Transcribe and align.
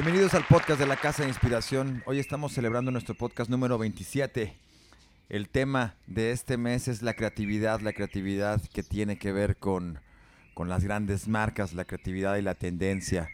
Bienvenidos 0.00 0.34
al 0.34 0.46
podcast 0.46 0.78
de 0.78 0.86
la 0.86 0.94
Casa 0.94 1.24
de 1.24 1.28
Inspiración. 1.28 2.04
Hoy 2.06 2.20
estamos 2.20 2.52
celebrando 2.52 2.92
nuestro 2.92 3.16
podcast 3.16 3.50
número 3.50 3.78
27. 3.78 4.54
El 5.28 5.48
tema 5.48 5.96
de 6.06 6.30
este 6.30 6.56
mes 6.56 6.86
es 6.86 7.02
la 7.02 7.14
creatividad, 7.14 7.80
la 7.80 7.92
creatividad 7.92 8.62
que 8.72 8.84
tiene 8.84 9.18
que 9.18 9.32
ver 9.32 9.56
con, 9.56 9.98
con 10.54 10.68
las 10.68 10.84
grandes 10.84 11.26
marcas, 11.26 11.72
la 11.72 11.84
creatividad 11.84 12.36
y 12.36 12.42
la 12.42 12.54
tendencia. 12.54 13.28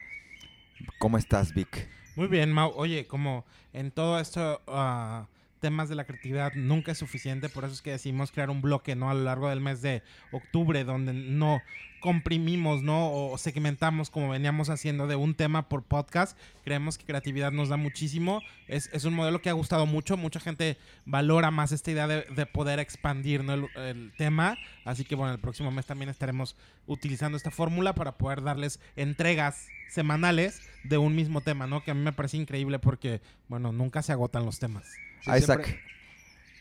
¿Cómo 0.99 1.19
estás, 1.19 1.53
Vic? 1.53 1.87
Muy 2.17 2.29
bien, 2.29 2.51
Mau. 2.51 2.73
Oye, 2.77 3.07
como 3.07 3.45
en 3.75 3.91
todo 3.91 4.19
esto, 4.19 4.63
ah, 4.67 5.27
temas 5.65 5.89
de 5.89 5.95
la 5.95 6.05
creatividad 6.05 6.53
nunca 6.57 6.93
es 6.93 6.99
suficiente, 6.99 7.49
por 7.49 7.65
eso 7.65 7.73
es 7.73 7.81
que 7.81 7.93
decidimos 7.93 8.31
crear 8.31 8.51
un 8.51 8.61
bloque, 8.61 8.95
¿no? 8.97 9.09
A 9.09 9.15
lo 9.15 9.23
largo 9.23 9.49
del 9.49 9.63
mes 9.63 9.81
de 9.81 10.03
octubre, 10.31 10.85
donde 10.85 11.15
no 11.15 11.63
comprimimos, 12.01 12.83
¿no? 12.83 13.11
O 13.11 13.39
segmentamos 13.39 14.11
como 14.11 14.29
veníamos 14.29 14.69
haciendo 14.69 15.07
de 15.07 15.17
un 15.17 15.35
tema 15.35 15.71
por 15.71 15.83
podcast. 15.83 16.37
Creemos 16.63 16.99
que 16.99 17.07
creatividad 17.07 17.51
nos 17.51 17.71
da 17.71 17.79
muchísimo. 17.79 18.43
Es, 18.69 18.91
es 18.93 19.07
un 19.07 19.15
modelo 19.15 19.41
que 19.41 19.49
ha 19.49 19.55
gustado 19.55 19.87
mucho. 19.87 20.19
Mucha 20.19 20.39
gente 20.39 20.77
valora 21.07 21.51
más 21.51 21.73
esta 21.73 21.93
idea 21.93 22.07
de, 22.07 22.27
de 22.37 22.45
poder 22.45 22.79
expandir 22.79 23.43
¿no? 23.43 23.55
el, 23.55 23.69
el, 23.77 24.13
tema. 24.19 24.59
Así 24.85 25.07
que 25.07 25.15
bueno, 25.15 25.33
el 25.33 25.41
próximo 25.41 25.71
mes 25.71 25.87
también 25.87 26.11
estaremos 26.11 26.57
utilizando 26.87 27.39
esta 27.39 27.51
fórmula 27.51 27.95
para 27.95 28.19
poder 28.19 28.43
darles 28.43 28.81
entregas 28.97 29.69
semanales 29.89 30.61
de 30.83 30.99
un 30.99 31.17
mismo 31.17 31.41
tema, 31.41 31.67
¿no? 31.67 31.83
Que 31.83 31.93
a 31.93 31.95
mí 31.95 32.03
me 32.03 32.13
parece 32.13 32.37
increíble 32.37 32.79
porque, 32.79 33.23
bueno, 33.49 33.73
nunca 33.73 34.03
se 34.03 34.13
agotan 34.13 34.45
los 34.45 34.59
temas. 34.59 34.85
Sí, 35.25 35.31
Isaac. 35.31 35.65
Siempre, 35.65 35.81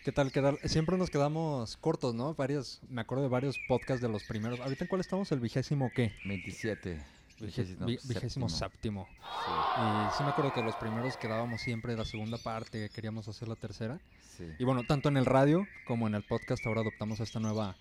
¿Qué 0.06 0.12
tal? 0.14 0.32
¿Qué 0.32 0.42
tal? 0.42 0.58
Siempre 0.64 0.98
nos 0.98 1.10
quedamos 1.10 1.76
cortos, 1.78 2.16
¿no? 2.16 2.34
Varios, 2.34 2.80
me 2.90 3.02
acuerdo 3.02 3.24
de 3.24 3.30
varios 3.30 3.58
podcasts 3.68 4.02
de 4.02 4.08
los 4.08 4.24
primeros. 4.24 4.60
¿Ahorita 4.62 4.86
en 4.86 4.88
cuál 4.88 5.02
estamos? 5.02 5.32
¿El 5.34 5.42
vigésimo 5.42 5.92
qué? 5.94 6.14
27. 6.26 6.98
Vigésimo, 7.42 7.86
vigésimo 7.86 8.48
séptimo. 8.48 9.08
Sí. 9.10 9.52
Y 9.52 10.18
sí 10.18 10.24
me 10.24 10.30
acuerdo 10.30 10.54
que 10.54 10.62
los 10.62 10.76
primeros 10.76 11.18
quedábamos 11.18 11.60
siempre 11.60 11.98
la 11.98 12.06
segunda 12.06 12.38
parte, 12.38 12.90
queríamos 12.90 13.28
hacer 13.28 13.50
la 13.50 13.56
tercera. 13.56 14.00
Sí. 14.38 14.46
Y 14.60 14.64
bueno, 14.64 14.84
tanto 14.84 15.10
en 15.10 15.18
el 15.18 15.26
radio 15.26 15.68
como 15.86 16.08
en 16.08 16.16
el 16.16 16.24
podcast 16.24 16.66
ahora 16.66 16.82
adoptamos 16.82 17.20
esta 17.20 17.42
nueva 17.42 17.76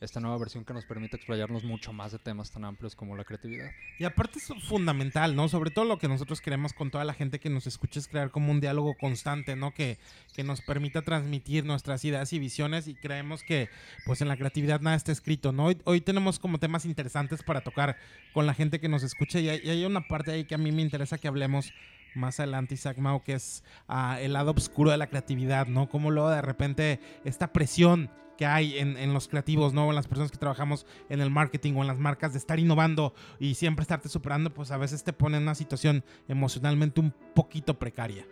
esta 0.00 0.20
nueva 0.20 0.36
versión 0.38 0.64
que 0.64 0.74
nos 0.74 0.84
permite 0.84 1.16
explayarnos 1.16 1.64
mucho 1.64 1.92
más 1.92 2.12
de 2.12 2.18
temas 2.18 2.50
tan 2.50 2.64
amplios 2.64 2.94
como 2.94 3.16
la 3.16 3.24
creatividad. 3.24 3.70
Y 3.98 4.04
aparte 4.04 4.38
es 4.38 4.52
fundamental, 4.64 5.34
¿no? 5.34 5.48
Sobre 5.48 5.70
todo 5.70 5.84
lo 5.84 5.98
que 5.98 6.08
nosotros 6.08 6.40
queremos 6.40 6.72
con 6.72 6.90
toda 6.90 7.04
la 7.04 7.14
gente 7.14 7.40
que 7.40 7.48
nos 7.48 7.66
escuche 7.66 8.00
es 8.00 8.08
crear 8.08 8.30
como 8.30 8.52
un 8.52 8.60
diálogo 8.60 8.94
constante, 8.94 9.56
¿no? 9.56 9.72
Que, 9.72 9.98
que 10.34 10.44
nos 10.44 10.60
permita 10.60 11.02
transmitir 11.02 11.64
nuestras 11.64 12.04
ideas 12.04 12.32
y 12.32 12.38
visiones 12.38 12.88
y 12.88 12.94
creemos 12.94 13.42
que 13.42 13.70
pues 14.04 14.20
en 14.20 14.28
la 14.28 14.36
creatividad 14.36 14.80
nada 14.80 14.96
está 14.96 15.12
escrito, 15.12 15.52
¿no? 15.52 15.66
Hoy, 15.66 15.78
hoy 15.84 16.00
tenemos 16.00 16.38
como 16.38 16.58
temas 16.58 16.84
interesantes 16.84 17.42
para 17.42 17.62
tocar 17.62 17.96
con 18.34 18.46
la 18.46 18.54
gente 18.54 18.80
que 18.80 18.88
nos 18.88 19.02
escucha 19.02 19.40
y 19.40 19.48
hay, 19.48 19.60
y 19.64 19.70
hay 19.70 19.84
una 19.84 20.06
parte 20.06 20.32
ahí 20.32 20.44
que 20.44 20.54
a 20.54 20.58
mí 20.58 20.72
me 20.72 20.82
interesa 20.82 21.18
que 21.18 21.28
hablemos 21.28 21.72
más 22.16 22.40
adelante 22.40 22.74
Isaac 22.74 22.98
Mao, 22.98 23.22
que 23.22 23.34
es 23.34 23.62
uh, 23.88 24.18
el 24.18 24.32
lado 24.32 24.52
oscuro 24.52 24.90
de 24.90 24.96
la 24.96 25.06
creatividad, 25.06 25.66
¿no? 25.66 25.88
Como 25.88 26.10
luego 26.10 26.30
de 26.30 26.42
repente 26.42 27.00
esta 27.24 27.52
presión 27.52 28.10
que 28.36 28.46
hay 28.46 28.78
en, 28.78 28.96
en, 28.96 29.14
los 29.14 29.28
creativos, 29.28 29.72
¿no? 29.72 29.88
En 29.88 29.94
las 29.94 30.06
personas 30.06 30.30
que 30.30 30.38
trabajamos 30.38 30.86
en 31.08 31.20
el 31.20 31.30
marketing 31.30 31.74
o 31.74 31.80
en 31.82 31.86
las 31.86 31.98
marcas 31.98 32.32
de 32.32 32.38
estar 32.38 32.58
innovando 32.58 33.14
y 33.38 33.54
siempre 33.54 33.82
estarte 33.82 34.08
superando, 34.08 34.52
pues 34.52 34.70
a 34.70 34.76
veces 34.76 35.04
te 35.04 35.12
pone 35.12 35.38
en 35.38 35.44
una 35.44 35.54
situación 35.54 36.04
emocionalmente 36.28 37.00
un 37.00 37.12
poquito 37.34 37.78
precaria. 37.78 38.26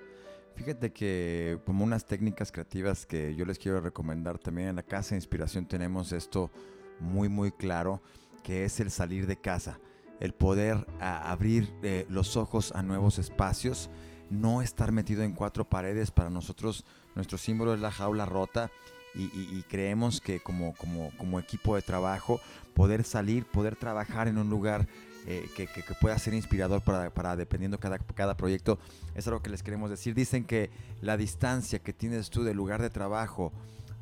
Fíjate 0.56 0.92
que 0.92 1.58
como 1.64 1.84
unas 1.84 2.06
técnicas 2.06 2.52
creativas 2.52 3.06
que 3.06 3.34
yo 3.34 3.44
les 3.44 3.58
quiero 3.58 3.80
recomendar 3.80 4.38
también 4.38 4.68
en 4.68 4.76
la 4.76 4.84
Casa 4.84 5.10
de 5.10 5.16
Inspiración 5.16 5.66
tenemos 5.66 6.12
esto 6.12 6.50
muy 7.00 7.28
muy 7.28 7.50
claro, 7.50 8.02
que 8.44 8.64
es 8.64 8.78
el 8.78 8.90
salir 8.90 9.26
de 9.26 9.36
casa 9.36 9.80
el 10.20 10.32
poder 10.32 10.86
a, 11.00 11.30
abrir 11.30 11.72
eh, 11.82 12.06
los 12.08 12.36
ojos 12.36 12.72
a 12.72 12.82
nuevos 12.82 13.18
espacios, 13.18 13.90
no 14.30 14.62
estar 14.62 14.92
metido 14.92 15.22
en 15.22 15.32
cuatro 15.32 15.64
paredes. 15.64 16.10
Para 16.10 16.30
nosotros, 16.30 16.84
nuestro 17.14 17.38
símbolo 17.38 17.74
es 17.74 17.80
la 17.80 17.90
jaula 17.90 18.26
rota 18.26 18.70
y, 19.14 19.24
y, 19.24 19.48
y 19.52 19.62
creemos 19.62 20.20
que 20.20 20.40
como, 20.40 20.74
como, 20.74 21.10
como, 21.16 21.38
equipo 21.38 21.76
de 21.76 21.82
trabajo, 21.82 22.40
poder 22.74 23.04
salir, 23.04 23.44
poder 23.44 23.76
trabajar 23.76 24.28
en 24.28 24.38
un 24.38 24.50
lugar 24.50 24.88
eh, 25.26 25.48
que, 25.56 25.66
que, 25.66 25.82
que, 25.82 25.94
pueda 25.94 26.18
ser 26.18 26.34
inspirador 26.34 26.82
para, 26.82 27.10
para 27.10 27.36
dependiendo 27.36 27.78
cada, 27.78 27.98
cada 27.98 28.36
proyecto, 28.36 28.78
es 29.14 29.26
algo 29.26 29.40
que 29.40 29.50
les 29.50 29.62
queremos 29.62 29.88
decir. 29.90 30.14
Dicen 30.14 30.44
que 30.44 30.70
la 31.00 31.16
distancia 31.16 31.78
que 31.78 31.92
tienes 31.92 32.30
tú 32.30 32.42
del 32.42 32.56
lugar 32.56 32.82
de 32.82 32.90
trabajo 32.90 33.52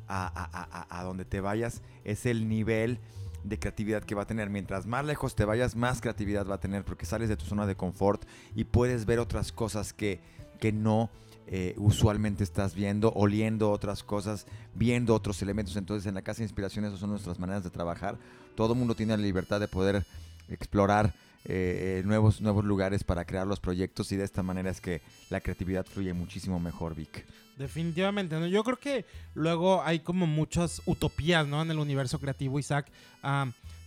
a, 0.07 0.25
a, 0.25 0.89
a, 0.95 0.99
a 0.99 1.03
donde 1.03 1.25
te 1.25 1.39
vayas 1.39 1.81
es 2.03 2.25
el 2.25 2.49
nivel 2.49 2.99
de 3.43 3.59
creatividad 3.59 4.03
que 4.03 4.15
va 4.15 4.23
a 4.23 4.27
tener. 4.27 4.49
Mientras 4.49 4.85
más 4.85 5.05
lejos 5.05 5.35
te 5.35 5.45
vayas, 5.45 5.75
más 5.75 6.01
creatividad 6.01 6.47
va 6.47 6.55
a 6.55 6.59
tener 6.59 6.83
porque 6.83 7.05
sales 7.05 7.29
de 7.29 7.37
tu 7.37 7.45
zona 7.45 7.65
de 7.65 7.75
confort 7.75 8.23
y 8.55 8.63
puedes 8.63 9.05
ver 9.05 9.19
otras 9.19 9.51
cosas 9.51 9.93
que, 9.93 10.19
que 10.59 10.71
no 10.71 11.09
eh, 11.47 11.75
usualmente 11.77 12.43
estás 12.43 12.73
viendo, 12.73 13.11
oliendo 13.13 13.69
otras 13.71 14.01
cosas, 14.03 14.47
viendo 14.73 15.13
otros 15.13 15.41
elementos. 15.41 15.75
Entonces 15.75 16.07
en 16.07 16.15
la 16.15 16.21
Casa 16.21 16.39
de 16.39 16.45
Inspiración 16.45 16.85
esas 16.85 16.99
son 16.99 17.09
nuestras 17.09 17.39
maneras 17.39 17.63
de 17.63 17.69
trabajar. 17.69 18.17
Todo 18.55 18.75
mundo 18.75 18.95
tiene 18.95 19.17
la 19.17 19.23
libertad 19.23 19.59
de 19.59 19.67
poder 19.67 20.05
explorar 20.49 21.13
eh, 21.45 22.01
nuevos, 22.05 22.41
nuevos 22.41 22.63
lugares 22.63 23.03
para 23.03 23.25
crear 23.25 23.45
los 23.45 23.59
proyectos 23.59 24.11
y 24.11 24.17
de 24.17 24.23
esta 24.23 24.43
manera 24.43 24.69
es 24.69 24.79
que 24.79 25.01
la 25.29 25.41
creatividad 25.41 25.85
fluye 25.85 26.13
muchísimo 26.13 26.59
mejor, 26.59 26.95
Vic. 26.95 27.25
Definitivamente, 27.57 28.39
¿no? 28.39 28.47
Yo 28.47 28.63
creo 28.63 28.77
que 28.77 29.05
luego 29.35 29.83
hay 29.83 29.99
como 29.99 30.25
muchas 30.25 30.81
utopías, 30.85 31.47
¿no? 31.47 31.61
En 31.61 31.69
el 31.71 31.79
universo 31.79 32.19
creativo, 32.19 32.59
Isaac. 32.59 32.91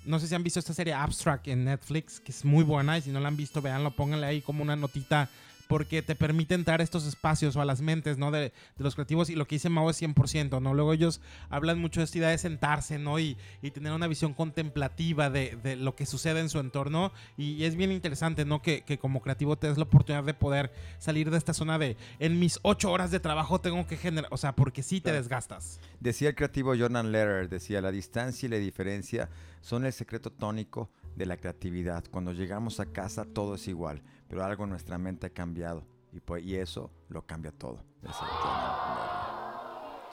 No 0.05 0.21
sé 0.21 0.29
si 0.29 0.35
han 0.37 0.45
visto 0.45 0.61
esta 0.61 0.73
serie 0.73 0.95
Abstract 0.95 1.49
en 1.49 1.65
Netflix, 1.65 2.21
que 2.21 2.31
es 2.31 2.45
muy 2.45 2.63
buena 2.63 2.97
y 2.97 3.03
si 3.03 3.11
no 3.11 3.19
la 3.19 3.27
han 3.27 3.37
visto, 3.37 3.61
véanlo, 3.61 3.91
pónganle 3.91 4.27
ahí 4.27 4.41
como 4.41 4.63
una 4.63 4.77
notita 4.77 5.29
porque 5.69 6.03
te 6.03 6.15
permite 6.15 6.55
entrar 6.55 6.81
a 6.81 6.85
estos 6.85 7.07
espacios 7.07 7.57
o 7.57 7.61
a 7.61 7.65
las 7.65 7.81
mentes, 7.81 8.19
¿no? 8.19 8.31
De, 8.31 8.41
de, 8.41 8.53
los 8.79 8.95
creativos 8.95 9.31
y 9.31 9.35
lo 9.35 9.47
que 9.47 9.57
dice 9.57 9.69
Mao 9.69 9.91
es 9.91 10.01
100%, 10.01 10.61
¿no? 10.61 10.75
Luego 10.75 10.93
ellos 10.93 11.21
hablan 11.51 11.79
mucho 11.79 12.01
de 12.01 12.05
esta 12.05 12.19
idea 12.19 12.29
de 12.29 12.39
sentarse, 12.39 12.99
¿no? 12.99 13.19
Y, 13.19 13.37
y 13.63 13.71
tener 13.71 13.93
una 13.93 14.07
visión 14.07 14.35
contemplativa 14.35 15.31
de, 15.31 15.57
de, 15.63 15.77
lo 15.77 15.95
que 15.97 16.07
sucede 16.07 16.41
en 16.41 16.49
su 16.49 16.59
entorno 16.59 17.13
y, 17.37 17.53
y 17.53 17.65
es 17.65 17.77
bien 17.77 17.93
interesante, 17.93 18.45
¿no? 18.45 18.63
Que, 18.63 18.83
que, 18.83 18.99
como 18.99 19.21
creativo 19.21 19.57
te 19.57 19.69
des 19.69 19.79
la 19.79 19.85
oportunidad 19.85 20.25
de 20.25 20.35
poder 20.35 20.73
salir 20.99 21.31
de 21.31 21.39
esta 21.39 21.55
zona 21.55 21.79
de, 21.79 21.97
en 22.19 22.39
mis 22.39 22.59
ocho 22.63 22.91
horas 22.91 23.11
de 23.11 23.21
trabajo 23.21 23.61
tengo 23.61 23.87
que 23.87 23.97
generar, 23.97 24.33
o 24.33 24.37
sea, 24.37 24.55
porque 24.55 24.83
sí 24.83 25.01
te 25.01 25.13
desgastas. 25.13 25.81
Decía 26.01 26.29
el 26.29 26.35
creativo 26.35 26.75
Jordan 26.79 27.13
Lehrer, 27.13 27.49
decía, 27.49 27.81
la 27.81 27.91
distancia 27.91 28.47
y 28.47 28.51
la 28.51 28.57
diferencia 28.57 29.29
son 29.61 29.85
el 29.85 29.93
secreto 29.93 30.31
tónico 30.31 30.91
de 31.17 31.27
la 31.27 31.37
creatividad. 31.37 32.05
Cuando 32.11 32.33
llegamos 32.33 32.79
a 32.81 32.87
casa 32.87 33.25
todo 33.25 33.55
es 33.55 33.67
igual 33.69 34.03
pero 34.29 34.45
algo 34.45 34.65
en 34.65 34.71
nuestra 34.71 34.99
mente 34.99 35.27
ha 35.27 35.31
cambiado 35.31 35.85
y, 36.13 36.21
pues, 36.21 36.45
y 36.45 36.57
eso 36.57 36.91
lo 37.09 37.23
cambia 37.23 37.53
todo. 37.53 37.79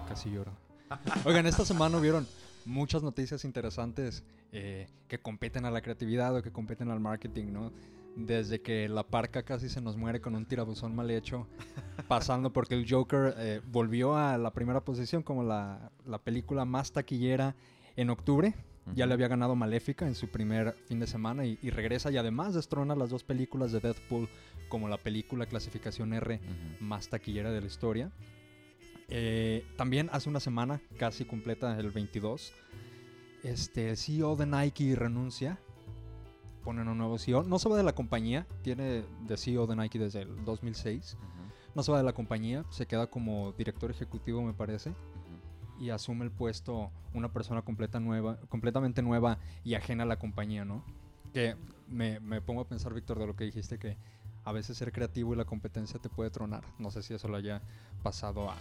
Casi 0.07 0.31
lloro. 0.31 0.51
Oigan, 1.25 1.46
esta 1.46 1.66
semana 1.66 2.00
vieron 2.00 2.28
muchas 2.66 3.03
noticias 3.03 3.46
interesantes 3.46 4.24
eh, 4.51 4.88
que 5.07 5.19
competen 5.19 5.66
a 5.66 5.72
la 5.72 5.81
creatividad 5.81 6.35
o 6.35 6.44
que 6.44 6.51
competen 6.51 6.91
al 6.91 7.00
marketing, 7.00 7.51
¿no? 7.51 7.72
Desde 8.16 8.62
que 8.62 8.88
la 8.88 9.03
parca 9.03 9.44
casi 9.44 9.69
se 9.69 9.81
nos 9.81 9.97
muere 9.97 10.22
con 10.22 10.35
un 10.35 10.45
tirabuzón 10.45 10.95
mal 10.95 11.09
hecho, 11.09 11.47
pasando 12.07 12.53
porque 12.53 12.75
el 12.75 12.85
Joker 12.88 13.34
eh, 13.38 13.62
volvió 13.66 14.16
a 14.16 14.38
la 14.38 14.51
primera 14.53 14.81
posición 14.81 15.24
como 15.24 15.44
la, 15.44 15.91
la 16.06 16.19
película 16.19 16.66
más 16.66 16.91
taquillera 16.91 17.56
en 17.95 18.12
octubre, 18.12 18.53
ya 18.95 19.05
le 19.05 19.13
había 19.13 19.27
ganado 19.27 19.55
Maléfica 19.55 20.05
en 20.05 20.16
su 20.16 20.29
primer 20.29 20.75
fin 20.85 20.99
de 20.99 21.07
semana 21.07 21.45
y, 21.45 21.57
y, 21.62 21.69
regresa 21.69 22.12
y 22.12 22.18
además 22.18 22.53
destrona 22.53 22.95
las 22.95 23.09
dos 23.09 23.24
películas 23.24 23.71
de 23.71 23.80
Deadpool 23.80 24.27
como 24.69 24.89
la 24.89 24.97
película 24.97 25.45
clasificación 25.45 26.13
R 26.13 26.35
uh 26.35 26.38
-huh. 26.38 26.80
más 26.80 27.09
taquillera 27.09 27.51
de 27.51 27.62
la 27.62 27.68
historia. 27.68 28.12
Eh, 29.09 29.65
también 29.77 30.09
hace 30.12 30.30
una 30.30 30.39
semana, 30.39 30.81
casi 30.97 31.25
completa, 31.25 31.77
el 31.80 31.91
22, 31.91 32.53
este, 33.44 33.89
el 33.91 33.97
CEO 33.97 34.35
de 34.35 34.45
Nike 34.45 34.95
renuncia. 34.95 35.59
Ponen 36.63 36.88
un 36.88 36.97
nuevo 36.97 37.18
CEO. 37.18 37.44
No 37.44 37.59
se 37.59 37.68
va 37.68 37.77
de 37.77 37.83
la 37.83 37.94
compañía, 37.94 38.47
tiene 38.63 39.03
de 39.27 39.38
CEO 39.38 39.68
de 39.68 39.75
Nike 39.75 40.00
desde 40.00 40.21
el 40.21 40.45
2006. 40.45 41.13
Uh 41.13 41.18
-huh. 41.18 41.75
No 41.75 41.83
se 41.83 41.91
va 41.91 41.97
de 41.97 42.03
la 42.03 42.13
compañía, 42.13 42.63
se 42.69 42.85
queda 42.85 43.07
como 43.07 43.51
director 43.53 43.91
ejecutivo, 43.91 44.41
me 44.41 44.53
parece 44.53 44.94
y 45.79 45.89
asume 45.89 46.25
el 46.25 46.31
puesto 46.31 46.91
una 47.13 47.31
persona 47.31 47.61
completa 47.61 47.99
nueva, 47.99 48.37
completamente 48.49 49.01
nueva 49.01 49.37
y 49.63 49.75
ajena 49.75 50.03
a 50.03 50.05
la 50.05 50.17
compañía, 50.17 50.65
¿no? 50.65 50.83
Que 51.33 51.55
me, 51.87 52.19
me 52.19 52.41
pongo 52.41 52.61
a 52.61 52.67
pensar, 52.67 52.93
Víctor, 52.93 53.19
de 53.19 53.27
lo 53.27 53.35
que 53.35 53.45
dijiste, 53.45 53.79
que 53.79 53.97
a 54.45 54.51
veces 54.51 54.77
ser 54.77 54.91
creativo 54.91 55.33
y 55.33 55.37
la 55.37 55.45
competencia 55.45 55.99
te 55.99 56.09
puede 56.09 56.29
tronar. 56.29 56.63
No 56.79 56.91
sé 56.91 57.01
si 57.01 57.13
eso 57.13 57.27
lo 57.27 57.37
haya 57.37 57.61
pasado 58.01 58.49
a, 58.49 58.55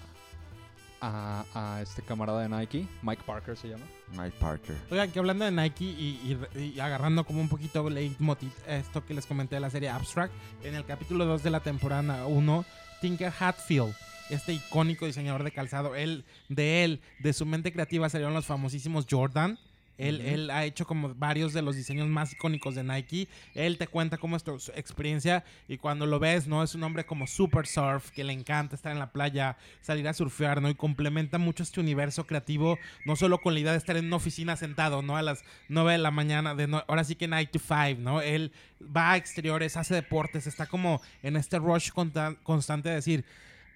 a, 1.01 1.45
a, 1.55 1.83
este 1.83 2.03
camarada 2.03 2.43
de 2.43 2.49
Nike, 2.49 2.87
Mike 3.03 3.23
Parker 3.27 3.57
se 3.57 3.69
llama. 3.69 3.85
Mike 4.13 4.37
Parker. 4.39 4.77
Oigan, 4.91 5.11
que 5.11 5.19
hablando 5.19 5.45
de 5.45 5.51
Nike 5.51 5.85
y, 5.85 6.39
y, 6.55 6.59
y 6.61 6.81
agarrando 6.81 7.25
como 7.25 7.41
un 7.41 7.49
poquito 7.49 7.89
leitmotiv 7.91 8.53
esto 8.67 9.05
que 9.05 9.15
les 9.15 9.27
comenté 9.27 9.57
de 9.57 9.61
la 9.61 9.71
serie 9.71 9.89
Abstract, 9.89 10.33
en 10.63 10.75
el 10.75 10.85
capítulo 10.85 11.27
2 11.27 11.43
de 11.43 11.51
la 11.51 11.61
temporada 11.61 12.27
1, 12.27 12.65
Tinker 13.01 13.33
Hatfield 13.39 13.95
este 14.33 14.53
icónico 14.55 15.07
diseñador 15.07 15.45
de 15.45 15.53
calzado, 15.53 15.95
él, 15.95 16.25
de 16.49 16.85
él, 16.85 17.01
de 17.21 17.33
su 17.33 17.47
mente 17.47 17.73
creativa 17.73 18.09
salieron 18.09 18.35
los 18.35 18.47
famosísimos 18.47 19.07
Jordan, 19.11 19.59
Él, 19.99 20.21
él 20.23 20.51
ha 20.51 20.65
hecho 20.65 20.87
como 20.87 21.15
varios 21.15 21.53
de 21.53 21.61
los 21.63 21.77
diseños 21.77 22.09
más 22.09 22.33
icónicos 22.33 22.75
de 22.75 22.83
Nike. 22.83 23.29
Él 23.55 23.77
te 23.77 23.87
cuenta 23.87 24.17
cómo 24.17 24.37
es 24.37 24.43
tu 24.43 24.57
experiencia 24.75 25.45
y 25.69 25.77
cuando 25.77 26.07
lo 26.07 26.19
ves, 26.19 26.49
¿no? 26.49 26.63
Es 26.63 26.75
un 26.75 26.83
hombre 26.83 27.05
como 27.05 27.27
super 27.27 27.67
surf, 27.67 28.11
que 28.11 28.25
le 28.25 28.33
encanta 28.33 28.75
estar 28.75 28.91
en 28.91 28.99
la 28.99 29.13
playa, 29.13 29.59
salir 29.83 30.09
a 30.09 30.15
surfear, 30.15 30.61
¿no? 30.63 30.71
Y 30.71 30.75
complementa 30.75 31.37
mucho 31.39 31.63
este 31.63 31.79
universo 31.79 32.27
creativo, 32.27 32.79
no 33.05 33.15
solo 33.17 33.39
con 33.39 33.53
la 33.55 33.61
idea 33.61 33.73
de 33.73 33.79
estar 33.79 33.97
en 33.97 34.07
una 34.07 34.17
oficina 34.17 34.57
sentado, 34.57 35.03
¿no? 35.03 35.17
A 35.17 35.23
las 35.23 35.45
9 35.69 35.93
de 35.93 35.99
la 35.99 36.11
mañana, 36.11 36.55
de 36.55 36.67
no- 36.67 36.83
ahora 36.89 37.05
sí 37.05 37.15
que 37.15 37.29
9 37.29 37.47
to 37.53 37.61
5, 37.61 38.01
¿no? 38.01 38.23
Él 38.23 38.51
va 38.81 39.13
a 39.13 39.17
exteriores, 39.19 39.77
hace 39.77 39.95
deportes, 39.95 40.47
está 40.47 40.67
como 40.67 41.01
en 41.23 41.37
este 41.37 41.59
rush 41.59 41.91
constante 42.43 42.89
de 42.89 42.95
decir, 42.97 43.25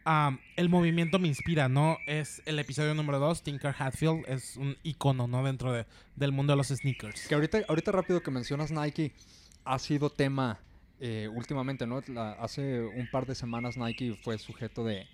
ah, 0.07 0.39
el 0.57 0.69
movimiento 0.71 1.19
me 1.19 1.29
inspira, 1.29 1.69
¿no? 1.69 1.99
Es 2.07 2.41
el 2.47 2.59
episodio 2.59 2.95
número 2.95 3.19
2, 3.19 3.43
Tinker 3.43 3.75
Hatfield, 3.79 4.25
es 4.29 4.57
un 4.57 4.77
icono, 4.83 5.27
¿no? 5.27 5.45
Dentro 5.45 5.73
de- 5.73 5.85
del 6.15 6.33
mundo 6.33 6.53
de 6.55 6.57
los 6.57 6.69
sneakers. 6.69 7.29
Que 7.29 7.35
ahorita, 7.35 7.59
ahorita 7.69 7.93
rápido 7.93 8.23
que 8.23 8.31
mencionas 8.31 8.71
Nike, 8.71 9.13
ha 9.65 9.79
sido 9.79 10.09
tema 10.11 10.59
eh, 10.99 11.29
últimamente, 11.35 11.87
¿no? 11.87 12.03
Hace 12.39 12.81
un 12.81 13.07
par 13.11 13.27
de 13.27 13.35
semanas 13.35 13.77
Nike 13.77 14.15
fue 14.25 14.39
sujeto 14.39 14.83
de, 14.83 15.07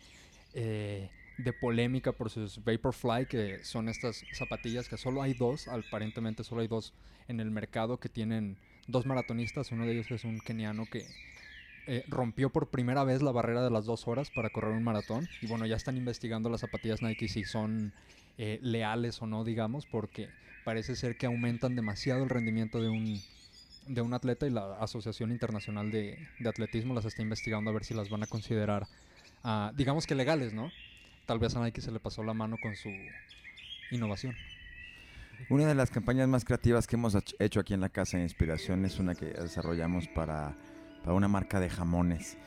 eh, 0.55 1.11
de 1.39 1.53
polémica 1.53 2.13
por 2.13 2.31
sus 2.31 2.63
Vaporfly, 2.65 3.27
que 3.27 3.65
son 3.65 3.89
estas 3.89 4.23
zapatillas 4.33 4.89
que 4.89 4.97
solo 4.97 5.23
hay 5.23 5.35
dos, 5.35 5.67
aparentemente 5.67 6.45
solo 6.45 6.61
hay 6.61 6.69
dos 6.69 6.93
en 7.27 7.41
el 7.41 7.51
mercado 7.51 7.99
que 7.99 8.09
tienen 8.09 8.59
dos 8.87 9.07
maratonistas. 9.07 9.73
Uno 9.73 9.85
de 9.85 9.93
ellos 9.95 10.09
es 10.13 10.23
un 10.23 10.39
keniano 10.39 10.87
que 10.87 11.05
eh, 11.87 12.05
rompió 12.09 12.51
por 12.51 12.69
primera 12.69 13.03
vez 13.03 13.23
la 13.23 13.33
barrera 13.33 13.63
de 13.63 13.71
las 13.71 13.85
dos 13.87 14.07
horas 14.07 14.31
para 14.31 14.51
correr 14.51 14.73
un 14.73 14.85
maratón. 14.85 15.29
Y 15.41 15.47
bueno, 15.47 15.67
ya 15.67 15.77
están 15.77 15.97
investigando 15.97 16.49
las 16.49 16.61
zapatillas 16.61 17.03
Nike 17.03 17.29
si 17.29 17.45
son 17.45 17.93
eh, 18.39 18.59
leales 18.63 19.21
o 19.21 19.27
no, 19.27 19.45
digamos, 19.45 19.87
porque 19.87 20.29
parece 20.65 20.95
ser 20.97 21.17
que 21.17 21.27
aumentan 21.27 21.75
demasiado 21.75 22.23
el 22.23 22.31
rendimiento 22.31 22.81
de 22.81 22.89
un, 22.89 23.21
de 23.89 24.01
un 24.01 24.15
atleta 24.15 24.47
y 24.47 24.51
la 24.51 24.77
Asociación 24.79 25.33
Internacional 25.33 25.91
de, 25.91 26.19
de 26.39 26.49
Atletismo 26.49 26.95
las 26.95 27.05
está 27.05 27.23
investigando 27.23 27.71
a 27.71 27.75
ver 27.75 27.85
si 27.85 27.95
las 27.95 28.11
van 28.11 28.23
a 28.23 28.27
considerar, 28.27 28.87
ah, 29.43 29.73
digamos 29.77 30.07
que 30.07 30.15
legales, 30.15 30.53
¿no? 30.53 30.71
Tal 31.27 31.39
vez 31.39 31.57
a 31.57 31.65
Nike 31.65 31.81
se 31.81 31.91
le 31.91 32.01
pasó 32.01 32.23
la 32.23 32.35
mano 32.35 32.57
con 32.63 32.77
su 32.77 32.91
innovación. 33.91 34.35
Una 35.49 35.67
de 35.67 35.75
las 35.75 35.91
campañas 35.91 36.29
más 36.29 36.45
creativas 36.45 36.87
que 36.87 36.95
hemos 36.95 37.17
hecho 37.39 37.61
aquí 37.61 37.75
en 37.75 37.81
la 37.81 37.89
Casa 37.89 38.17
de 38.17 38.23
Inspiración 38.23 38.85
es 38.85 38.99
una 38.99 39.15
que 39.15 39.27
desarrollamos 39.27 40.07
para, 40.09 40.57
para 41.03 41.15
una 41.15 41.29
marca 41.29 41.61
de 41.61 41.69
jamones. 41.69 42.39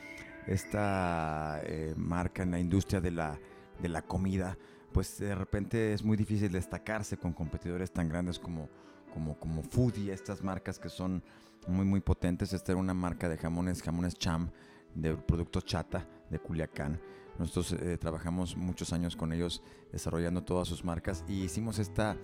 Esta 0.46 1.60
eh, 1.64 1.94
marca 1.96 2.42
en 2.42 2.52
la 2.52 2.60
industria 2.60 3.00
de 3.00 3.10
la, 3.10 3.38
de 3.80 3.88
la 3.88 4.02
comida, 4.02 4.56
pues 4.92 5.18
de 5.18 5.34
repente 5.34 5.92
es 5.92 6.02
muy 6.02 6.16
difícil 6.16 6.52
destacarse 6.52 7.16
con 7.16 7.32
competidores 7.32 7.92
tan 7.92 8.08
grandes 8.08 8.38
como, 8.38 8.68
como, 9.12 9.38
como 9.38 9.62
Foodie, 9.62 10.12
estas 10.12 10.42
marcas 10.42 10.78
que 10.78 10.88
son 10.88 11.22
muy, 11.66 11.84
muy 11.84 12.00
potentes. 12.00 12.52
Esta 12.52 12.72
era 12.72 12.80
una 12.80 12.94
marca 12.94 13.28
de 13.28 13.36
jamones, 13.36 13.82
jamones 13.82 14.14
Cham, 14.14 14.50
de 14.94 15.16
producto 15.16 15.60
chata 15.60 16.06
de 16.30 16.38
Culiacán. 16.38 17.00
Nosotros 17.38 17.72
eh, 17.72 17.98
trabajamos 17.98 18.56
muchos 18.56 18.92
años 18.92 19.14
con 19.14 19.32
ellos 19.32 19.62
desarrollando 19.92 20.42
todas 20.42 20.68
sus 20.68 20.84
marcas 20.84 21.24
y 21.28 21.42
hicimos 21.42 21.78
esta, 21.78 22.16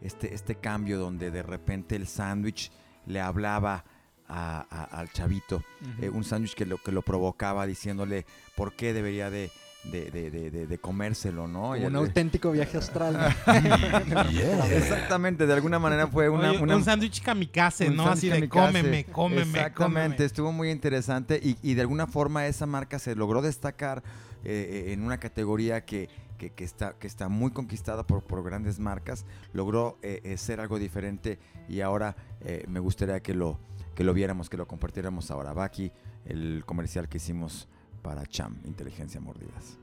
este, 0.00 0.32
este 0.32 0.54
cambio 0.54 0.98
donde 0.98 1.30
de 1.32 1.42
repente 1.42 1.96
el 1.96 2.06
sándwich 2.06 2.70
le 3.06 3.20
hablaba 3.20 3.84
a- 4.30 4.66
a- 4.70 4.84
al 5.00 5.10
chavito, 5.12 5.62
eh, 6.00 6.08
un 6.08 6.24
sándwich 6.24 6.54
que 6.54 6.64
lo, 6.64 6.78
que 6.78 6.92
lo 6.92 7.02
provocaba 7.02 7.66
diciéndole 7.66 8.24
por 8.56 8.72
qué 8.74 8.92
debería 8.92 9.28
de, 9.30 9.50
de, 9.84 10.10
de- 10.10 10.30
de- 10.30 10.50
de- 10.50 10.66
de 10.66 10.78
comérselo, 10.78 11.48
¿no? 11.48 11.76
Y 11.76 11.84
un 11.84 11.96
auténtico 11.96 12.52
viaje 12.52 12.78
astral. 12.78 13.16
Exactamente, 14.72 15.46
de 15.46 15.52
alguna 15.52 15.78
manera 15.78 16.06
fue 16.06 16.28
una... 16.28 16.50
Oye, 16.50 16.58
una- 16.62 16.76
un 16.76 16.84
sándwich 16.84 17.22
kamikaze, 17.22 17.88
un 17.88 17.96
¿no? 17.96 18.06
Así 18.08 18.28
de 18.28 18.34
kamikaze. 18.48 18.66
cómeme, 18.72 19.04
cómeme, 19.04 19.40
Exactamente, 19.42 20.06
cómeme. 20.16 20.24
estuvo 20.24 20.52
muy 20.52 20.70
interesante 20.70 21.40
y, 21.42 21.56
y 21.62 21.74
de 21.74 21.80
alguna 21.82 22.06
forma 22.06 22.46
esa 22.46 22.66
marca 22.66 22.98
se 22.98 23.14
logró 23.14 23.42
destacar 23.42 24.02
eh, 24.44 24.86
eh, 24.88 24.92
en 24.92 25.02
una 25.02 25.18
categoría 25.18 25.84
que, 25.84 26.08
que- 26.38 26.50
que 26.50 26.64
está, 26.64 26.94
que 26.98 27.06
está 27.06 27.28
muy 27.28 27.50
conquistada 27.50 28.06
por, 28.06 28.22
por 28.22 28.42
grandes 28.44 28.78
marcas, 28.78 29.24
logró 29.52 29.98
eh, 30.02 30.34
ser 30.38 30.60
algo 30.60 30.78
diferente 30.78 31.38
y 31.68 31.80
ahora 31.80 32.16
eh, 32.42 32.64
me 32.68 32.80
gustaría 32.80 33.20
que 33.20 33.34
lo, 33.34 33.58
que 34.00 34.04
lo 34.04 34.14
viéramos, 34.14 34.48
que 34.48 34.56
lo 34.56 34.66
compartiéramos 34.66 35.30
ahora. 35.30 35.52
Va 35.52 35.64
aquí 35.64 35.92
el 36.24 36.62
comercial 36.64 37.06
que 37.06 37.18
hicimos 37.18 37.68
para 38.00 38.24
Cham, 38.24 38.56
Inteligencia 38.64 39.20
Mordidas. 39.20 39.76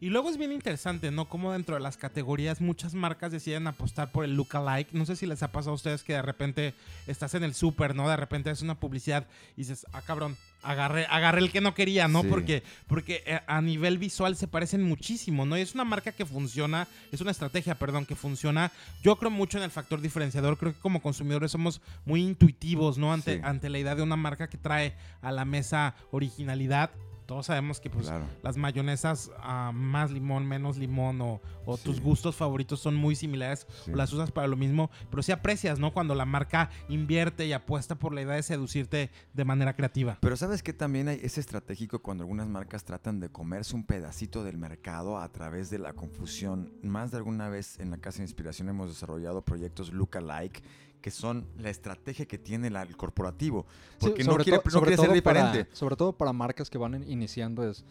Y 0.00 0.08
luego 0.08 0.30
es 0.30 0.36
bien 0.36 0.50
interesante, 0.50 1.12
¿no? 1.12 1.28
Como 1.28 1.52
dentro 1.52 1.76
de 1.76 1.80
las 1.80 1.96
categorías 1.96 2.60
muchas 2.60 2.92
marcas 2.94 3.30
deciden 3.30 3.68
apostar 3.68 4.10
por 4.10 4.24
el 4.24 4.34
lookalike. 4.34 4.92
No 4.94 5.06
sé 5.06 5.14
si 5.14 5.26
les 5.26 5.44
ha 5.44 5.52
pasado 5.52 5.70
a 5.70 5.74
ustedes 5.74 6.02
que 6.02 6.14
de 6.14 6.22
repente 6.22 6.74
estás 7.06 7.34
en 7.34 7.44
el 7.44 7.54
súper, 7.54 7.94
¿no? 7.94 8.08
De 8.08 8.16
repente 8.16 8.50
es 8.50 8.62
una 8.62 8.80
publicidad 8.80 9.28
y 9.54 9.60
dices, 9.60 9.86
ah, 9.92 10.02
cabrón, 10.02 10.36
agarré, 10.62 11.06
agarré 11.08 11.40
el 11.40 11.50
que 11.50 11.60
no 11.60 11.74
quería, 11.74 12.08
¿no? 12.08 12.22
Sí. 12.22 12.28
Porque, 12.28 12.62
porque 12.86 13.22
eh, 13.26 13.40
a 13.46 13.60
nivel 13.60 13.98
visual 13.98 14.36
se 14.36 14.46
parecen 14.48 14.82
muchísimo, 14.82 15.46
¿no? 15.46 15.56
Y 15.56 15.60
es 15.60 15.74
una 15.74 15.84
marca 15.84 16.12
que 16.12 16.26
funciona, 16.26 16.86
es 17.12 17.20
una 17.20 17.30
estrategia, 17.30 17.74
perdón, 17.76 18.06
que 18.06 18.16
funciona. 18.16 18.70
Yo 19.02 19.16
creo 19.16 19.30
mucho 19.30 19.58
en 19.58 19.64
el 19.64 19.70
factor 19.70 20.00
diferenciador. 20.00 20.58
Creo 20.58 20.72
que 20.72 20.80
como 20.80 21.00
consumidores 21.02 21.50
somos 21.52 21.80
muy 22.04 22.22
intuitivos, 22.22 22.98
¿no? 22.98 23.12
Ante, 23.12 23.36
Sí. 23.36 23.40
ante 23.44 23.70
la 23.70 23.78
idea 23.78 23.94
de 23.94 24.02
una 24.02 24.16
marca 24.16 24.48
que 24.48 24.58
trae 24.58 24.94
a 25.22 25.32
la 25.32 25.44
mesa 25.44 25.94
originalidad. 26.10 26.90
Todos 27.30 27.46
sabemos 27.46 27.78
que 27.78 27.88
pues 27.88 28.06
Claro. 28.08 28.24
las 28.42 28.56
mayonesas 28.56 29.30
ah, 29.38 29.70
más 29.72 30.10
limón, 30.10 30.48
menos 30.48 30.76
limón 30.78 31.20
o, 31.20 31.40
o 31.64 31.76
Sí. 31.76 31.84
tus 31.84 32.00
gustos 32.00 32.34
favoritos 32.34 32.80
son 32.80 32.96
muy 32.96 33.14
similares 33.14 33.68
Sí. 33.84 33.92
o 33.92 33.94
las 33.94 34.12
usas 34.12 34.32
para 34.32 34.48
lo 34.48 34.56
mismo, 34.56 34.90
pero 35.10 35.22
sí 35.22 35.30
aprecias, 35.30 35.78
¿no? 35.78 35.92
Cuando 35.92 36.16
la 36.16 36.24
marca 36.24 36.70
invierte 36.88 37.46
y 37.46 37.52
apuesta 37.52 37.94
por 37.94 38.12
la 38.12 38.22
idea 38.22 38.34
de 38.34 38.42
seducirte 38.42 39.10
de 39.32 39.44
manera 39.44 39.76
creativa. 39.76 40.18
Pero 40.20 40.36
sabes 40.36 40.64
que 40.64 40.72
también 40.72 41.06
hay, 41.06 41.20
es 41.22 41.38
estratégico 41.38 42.00
cuando 42.02 42.24
algunas 42.24 42.48
marcas 42.48 42.82
tratan 42.82 43.20
de 43.20 43.28
comerse 43.28 43.76
un 43.76 43.84
pedacito 43.84 44.42
del 44.42 44.58
mercado 44.58 45.16
a 45.20 45.28
través 45.30 45.70
de 45.70 45.78
la 45.78 45.92
confusión. 45.92 46.72
Más 46.82 47.12
de 47.12 47.18
alguna 47.18 47.48
vez 47.48 47.78
en 47.78 47.92
la 47.92 47.98
Casa 47.98 48.18
de 48.18 48.24
Inspiración 48.24 48.68
hemos 48.70 48.88
desarrollado 48.88 49.42
proyectos 49.42 49.92
lookalike 49.92 50.64
que 51.00 51.10
son 51.10 51.46
la 51.58 51.70
estrategia 51.70 52.26
que 52.26 52.38
tiene 52.38 52.68
el 52.68 52.96
corporativo. 52.96 53.66
Porque 53.98 54.22
Sí, 54.22 54.28
no 54.28 54.36
quiere, 54.36 54.58
no 54.72 54.80
quiere 54.82 54.96
ser 54.96 55.22
para- 55.22 55.50
diferente. 55.50 55.68
sobre 55.74 55.96
todo 55.96 56.12
para 56.12 56.32
marcas 56.32 56.68
que 56.70 56.78
van 56.78 56.94
in- 56.94 57.10
iniciando 57.10 57.68
es 57.68 57.84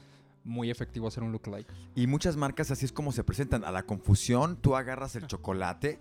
muy 0.43 0.69
efectivo 0.71 1.07
hacer 1.07 1.23
un 1.23 1.31
lookalike. 1.31 1.67
Y 1.95 2.07
muchas 2.07 2.37
marcas 2.37 2.71
así 2.71 2.85
es 2.85 2.91
como 2.91 3.11
se 3.11 3.23
presentan. 3.23 3.63
A 3.65 3.71
la 3.71 3.83
confusión, 3.83 4.55
tú 4.57 4.75
agarras 4.75 5.15
el 5.15 5.27
chocolate 5.27 5.99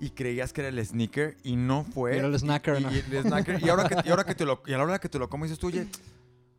y 0.00 0.10
creías 0.10 0.52
que 0.52 0.62
era 0.62 0.68
el 0.68 0.84
sneaker 0.84 1.36
y 1.44 1.56
no 1.56 1.84
fue. 1.84 2.16
Era 2.18 2.26
el 2.26 2.38
snacker, 2.38 2.80
Y, 2.80 2.82
¿no? 2.84 2.92
y 2.92 2.98
el 2.98 3.22
snacker, 3.22 3.62
y 3.64 3.68
ahora 3.68 3.88
que, 3.88 3.96
y 4.06 4.10
ahora 4.10 4.24
que 4.24 4.34
te 4.34 4.44
lo, 4.44 4.62
y 4.66 4.72
a 4.72 4.78
la 4.78 4.84
hora 4.84 4.98
que 4.98 5.08
te 5.08 5.18
lo 5.18 5.28
comes 5.30 5.50
dices 5.50 5.58
tú, 5.60 5.68
oye, 5.68 5.86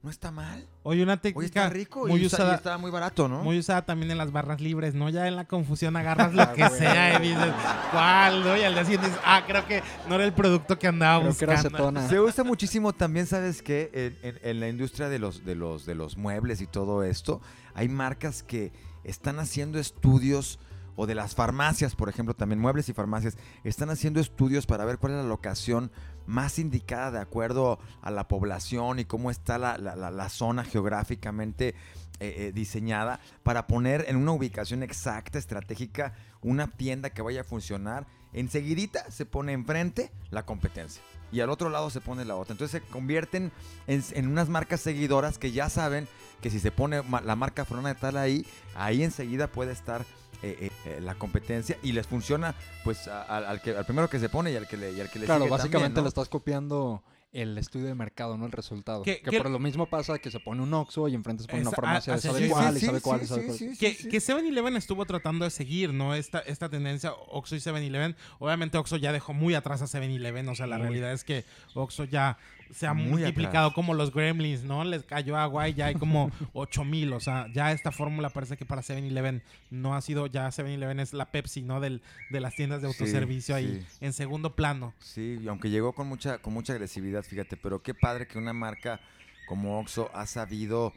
no 0.07 0.11
está 0.11 0.31
mal. 0.31 0.65
Oye, 0.83 1.03
una 1.03 1.13
Oye, 1.13 1.21
técnica 1.21 1.63
está 1.65 1.69
rico 1.69 2.07
muy 2.07 2.21
y, 2.21 2.25
está, 2.25 2.37
y 2.37 2.39
usada, 2.43 2.55
está 2.55 2.77
muy 2.77 2.89
barato, 2.91 3.27
¿no? 3.27 3.43
muy 3.43 3.59
usada 3.59 3.85
también 3.85 4.09
en 4.09 4.17
las 4.17 4.31
barras 4.31 4.61
libres, 4.61 4.95
¿no? 4.95 5.09
Ya 5.09 5.27
en 5.27 5.35
la 5.35 5.43
confusión 5.45 5.97
agarras 5.97 6.33
lo 6.33 6.51
que 6.53 6.63
Ah, 6.63 6.69
güey. 6.69 6.79
sea 6.79 7.19
y 7.21 7.27
dices, 7.27 7.53
¿cuál? 7.91 8.41
¿no? 8.43 8.55
Y 8.55 8.63
al 8.63 8.73
día 8.73 8.83
siguiente 8.85 9.07
dices, 9.07 9.21
ah, 9.25 9.43
creo 9.45 9.67
que 9.67 9.83
no 10.07 10.15
era 10.15 10.23
el 10.23 10.31
producto 10.31 10.79
que 10.79 10.87
andaba 10.87 11.19
Creo 11.23 11.35
que 11.37 11.43
era 11.43 11.53
buscando. 11.55 11.77
acetona. 11.77 12.07
Se 12.07 12.19
usa 12.21 12.43
muchísimo 12.45 12.93
también, 12.93 13.27
¿sabes 13.27 13.61
qué? 13.61 13.89
En, 14.23 14.29
en- 14.29 14.39
en 14.41 14.59
la 14.61 14.69
industria 14.69 15.09
de 15.09 15.19
los, 15.19 15.43
de, 15.43 15.55
los, 15.55 15.85
de 15.85 15.95
los 15.95 16.15
muebles 16.15 16.61
y 16.61 16.67
todo 16.67 17.03
esto, 17.03 17.41
hay 17.73 17.89
marcas 17.89 18.43
que 18.43 18.71
están 19.03 19.39
haciendo 19.39 19.77
estudios, 19.79 20.57
o 20.95 21.05
de 21.05 21.15
las 21.15 21.35
farmacias, 21.35 21.95
por 21.95 22.07
ejemplo, 22.09 22.33
también 22.33 22.59
muebles 22.59 22.87
y 22.89 22.93
farmacias, 22.93 23.37
están 23.63 23.89
haciendo 23.89 24.19
estudios 24.19 24.65
para 24.65 24.83
ver 24.85 24.97
cuál 24.99 25.11
es 25.13 25.17
la 25.19 25.23
locación 25.27 25.91
más 26.27 26.59
indicada 26.59 27.09
de 27.11 27.19
acuerdo 27.19 27.79
a 28.01 28.11
la 28.11 28.27
población 28.27 28.99
y 28.99 29.05
cómo 29.05 29.31
está 29.31 29.57
la, 29.57 29.77
la- 29.77 30.29
zona 30.29 30.63
geográficamente 30.63 31.69
eh, 31.69 31.73
eh, 32.19 32.51
diseñada 32.53 33.19
para 33.43 33.65
poner 33.65 34.05
en 34.07 34.17
una 34.17 34.33
ubicación 34.33 34.83
exacta, 34.83 35.39
estratégica, 35.39 36.13
una 36.41 36.67
tienda 36.67 37.09
que 37.09 37.21
vaya 37.21 37.41
a 37.41 37.43
funcionar. 37.43 38.05
Enseguidita 38.33 39.09
se 39.09 39.25
pone 39.25 39.53
enfrente 39.53 40.11
la 40.29 40.45
competencia 40.45 41.01
y 41.31 41.39
al 41.39 41.49
otro 41.49 41.69
lado 41.69 41.89
se 41.89 42.01
pone 42.01 42.25
la 42.25 42.35
otra. 42.35 42.53
Entonces 42.53 42.81
se 42.81 42.87
convierten 42.91 43.51
en, 43.87 44.03
en 44.11 44.27
unas 44.27 44.49
marcas 44.49 44.81
seguidoras 44.81 45.37
que 45.37 45.51
ya 45.51 45.69
saben 45.69 46.07
que 46.41 46.49
si 46.49 46.59
se 46.59 46.71
pone 46.71 47.01
la 47.23 47.35
marca 47.35 47.65
fulana 47.65 47.89
de 47.89 47.95
tal 47.95 48.17
ahí, 48.17 48.45
ahí 48.75 49.03
enseguida 49.03 49.47
puede 49.47 49.71
estar 49.71 50.05
eh, 50.43 50.57
eh, 50.61 50.71
eh, 50.85 50.99
la 51.01 51.15
competencia 51.15 51.77
y 51.83 51.91
les 51.93 52.07
funciona 52.07 52.55
pues 52.83 53.07
a- 53.07 53.23
al, 53.23 53.45
al 53.45 53.61
que, 53.61 53.71
al 53.75 53.85
primero 53.85 54.09
que 54.09 54.19
se 54.19 54.29
pone 54.29 54.51
y 54.51 54.55
al 54.55 54.67
que 54.67 54.77
le, 54.77 54.91
y 54.93 55.01
al 55.01 55.09
que 55.09 55.19
le 55.19 55.25
Claro, 55.25 55.41
sigue 55.45 55.51
básicamente 55.51 55.79
también, 55.79 55.93
¿no? 55.95 56.01
le 56.03 56.07
estás 56.09 56.29
copiando 56.29 57.03
el 57.33 57.57
estudio 57.57 57.87
de 57.87 57.93
mercado, 57.93 58.37
no 58.37 58.45
el 58.45 58.51
resultado. 58.53 59.03
Que- 59.03 59.21
Que, 59.21 59.31
que- 59.31 59.37
por 59.37 59.49
lo 59.51 59.59
mismo 59.59 59.85
pasa 59.85 60.17
que 60.17 60.31
se 60.31 60.39
pone 60.39 60.63
un 60.63 60.73
Oxxo 60.73 61.07
y 61.09 61.13
enfrente 61.13 61.43
se 61.43 61.49
pone 61.49 61.61
Esa- 61.61 61.69
una 61.69 61.75
farmacia 61.75 62.13
ah, 62.13 62.15
de 62.15 62.21
sabe 62.21 62.47
cuál 62.49 62.73
sí, 62.79 62.83
y 62.83 62.85
sabe 62.87 63.01
cuál 63.01 63.21
y 63.21 63.25
sabe 63.25 63.45
cuál. 63.45 63.57
Que, 63.77 63.93
sí. 63.93 64.09
que 64.09 64.17
7-Eleven 64.17 64.77
estuvo 64.77 65.05
tratando 65.05 65.43
de 65.45 65.51
seguir, 65.51 65.93
¿no? 65.93 66.15
Esta, 66.15 66.39
esta 66.39 66.69
tendencia, 66.69 67.11
Oxxo 67.13 67.55
y 67.55 67.59
7-Eleven. 67.59 68.15
Obviamente 68.39 68.77
Oxxo 68.77 68.95
ya 68.97 69.11
dejó 69.11 69.33
muy 69.33 69.55
atrás 69.55 69.81
a 69.81 69.85
7-Eleven, 69.87 70.47
o 70.49 70.55
sea, 70.55 70.67
la 70.67 70.77
realidad 70.77 71.11
es 71.11 71.23
que 71.25 71.43
Oxxo 71.75 72.05
ya 72.05 72.37
se 72.73 72.87
ha 72.87 72.93
Muy 72.93 73.09
multiplicado 73.09 73.67
atrás. 73.67 73.75
como 73.75 73.93
los 73.93 74.13
gremlins, 74.13 74.63
¿no? 74.63 74.83
Les 74.83 75.03
cayó 75.03 75.37
agua 75.37 75.67
y 75.69 75.73
ya 75.73 75.87
hay 75.87 75.95
como 75.95 76.31
8000, 76.53 77.13
o 77.13 77.19
sea, 77.19 77.47
ya 77.53 77.71
esta 77.71 77.91
fórmula 77.91 78.29
parece 78.29 78.57
que 78.57 78.65
para 78.65 78.81
7-Eleven 78.81 79.41
no 79.71 79.95
ha 79.95 80.01
sido, 80.01 80.27
ya 80.27 80.47
7-Eleven 80.49 80.99
es 80.99 81.13
la 81.13 81.31
Pepsi, 81.31 81.61
¿no? 81.61 81.79
Del, 81.79 82.01
de 82.29 82.39
las 82.39 82.55
tiendas 82.55 82.81
de 82.81 82.91
Sí, 82.91 82.95
autoservicio 82.99 83.55
ahí 83.55 83.85
sí. 83.89 83.97
en 84.05 84.13
segundo 84.13 84.55
plano. 84.55 84.93
Sí, 84.99 85.39
y 85.41 85.47
aunque 85.47 85.69
llegó 85.69 85.93
con 85.93 86.07
mucha, 86.07 86.37
con 86.39 86.53
mucha 86.53 86.73
agresividad, 86.73 87.23
fíjate, 87.23 87.57
pero 87.57 87.81
qué 87.81 87.93
padre 87.93 88.27
que 88.27 88.37
una 88.37 88.53
marca 88.53 88.99
como 89.47 89.79
Oxxo 89.79 90.09
ha 90.13 90.25
sabido, 90.25 90.93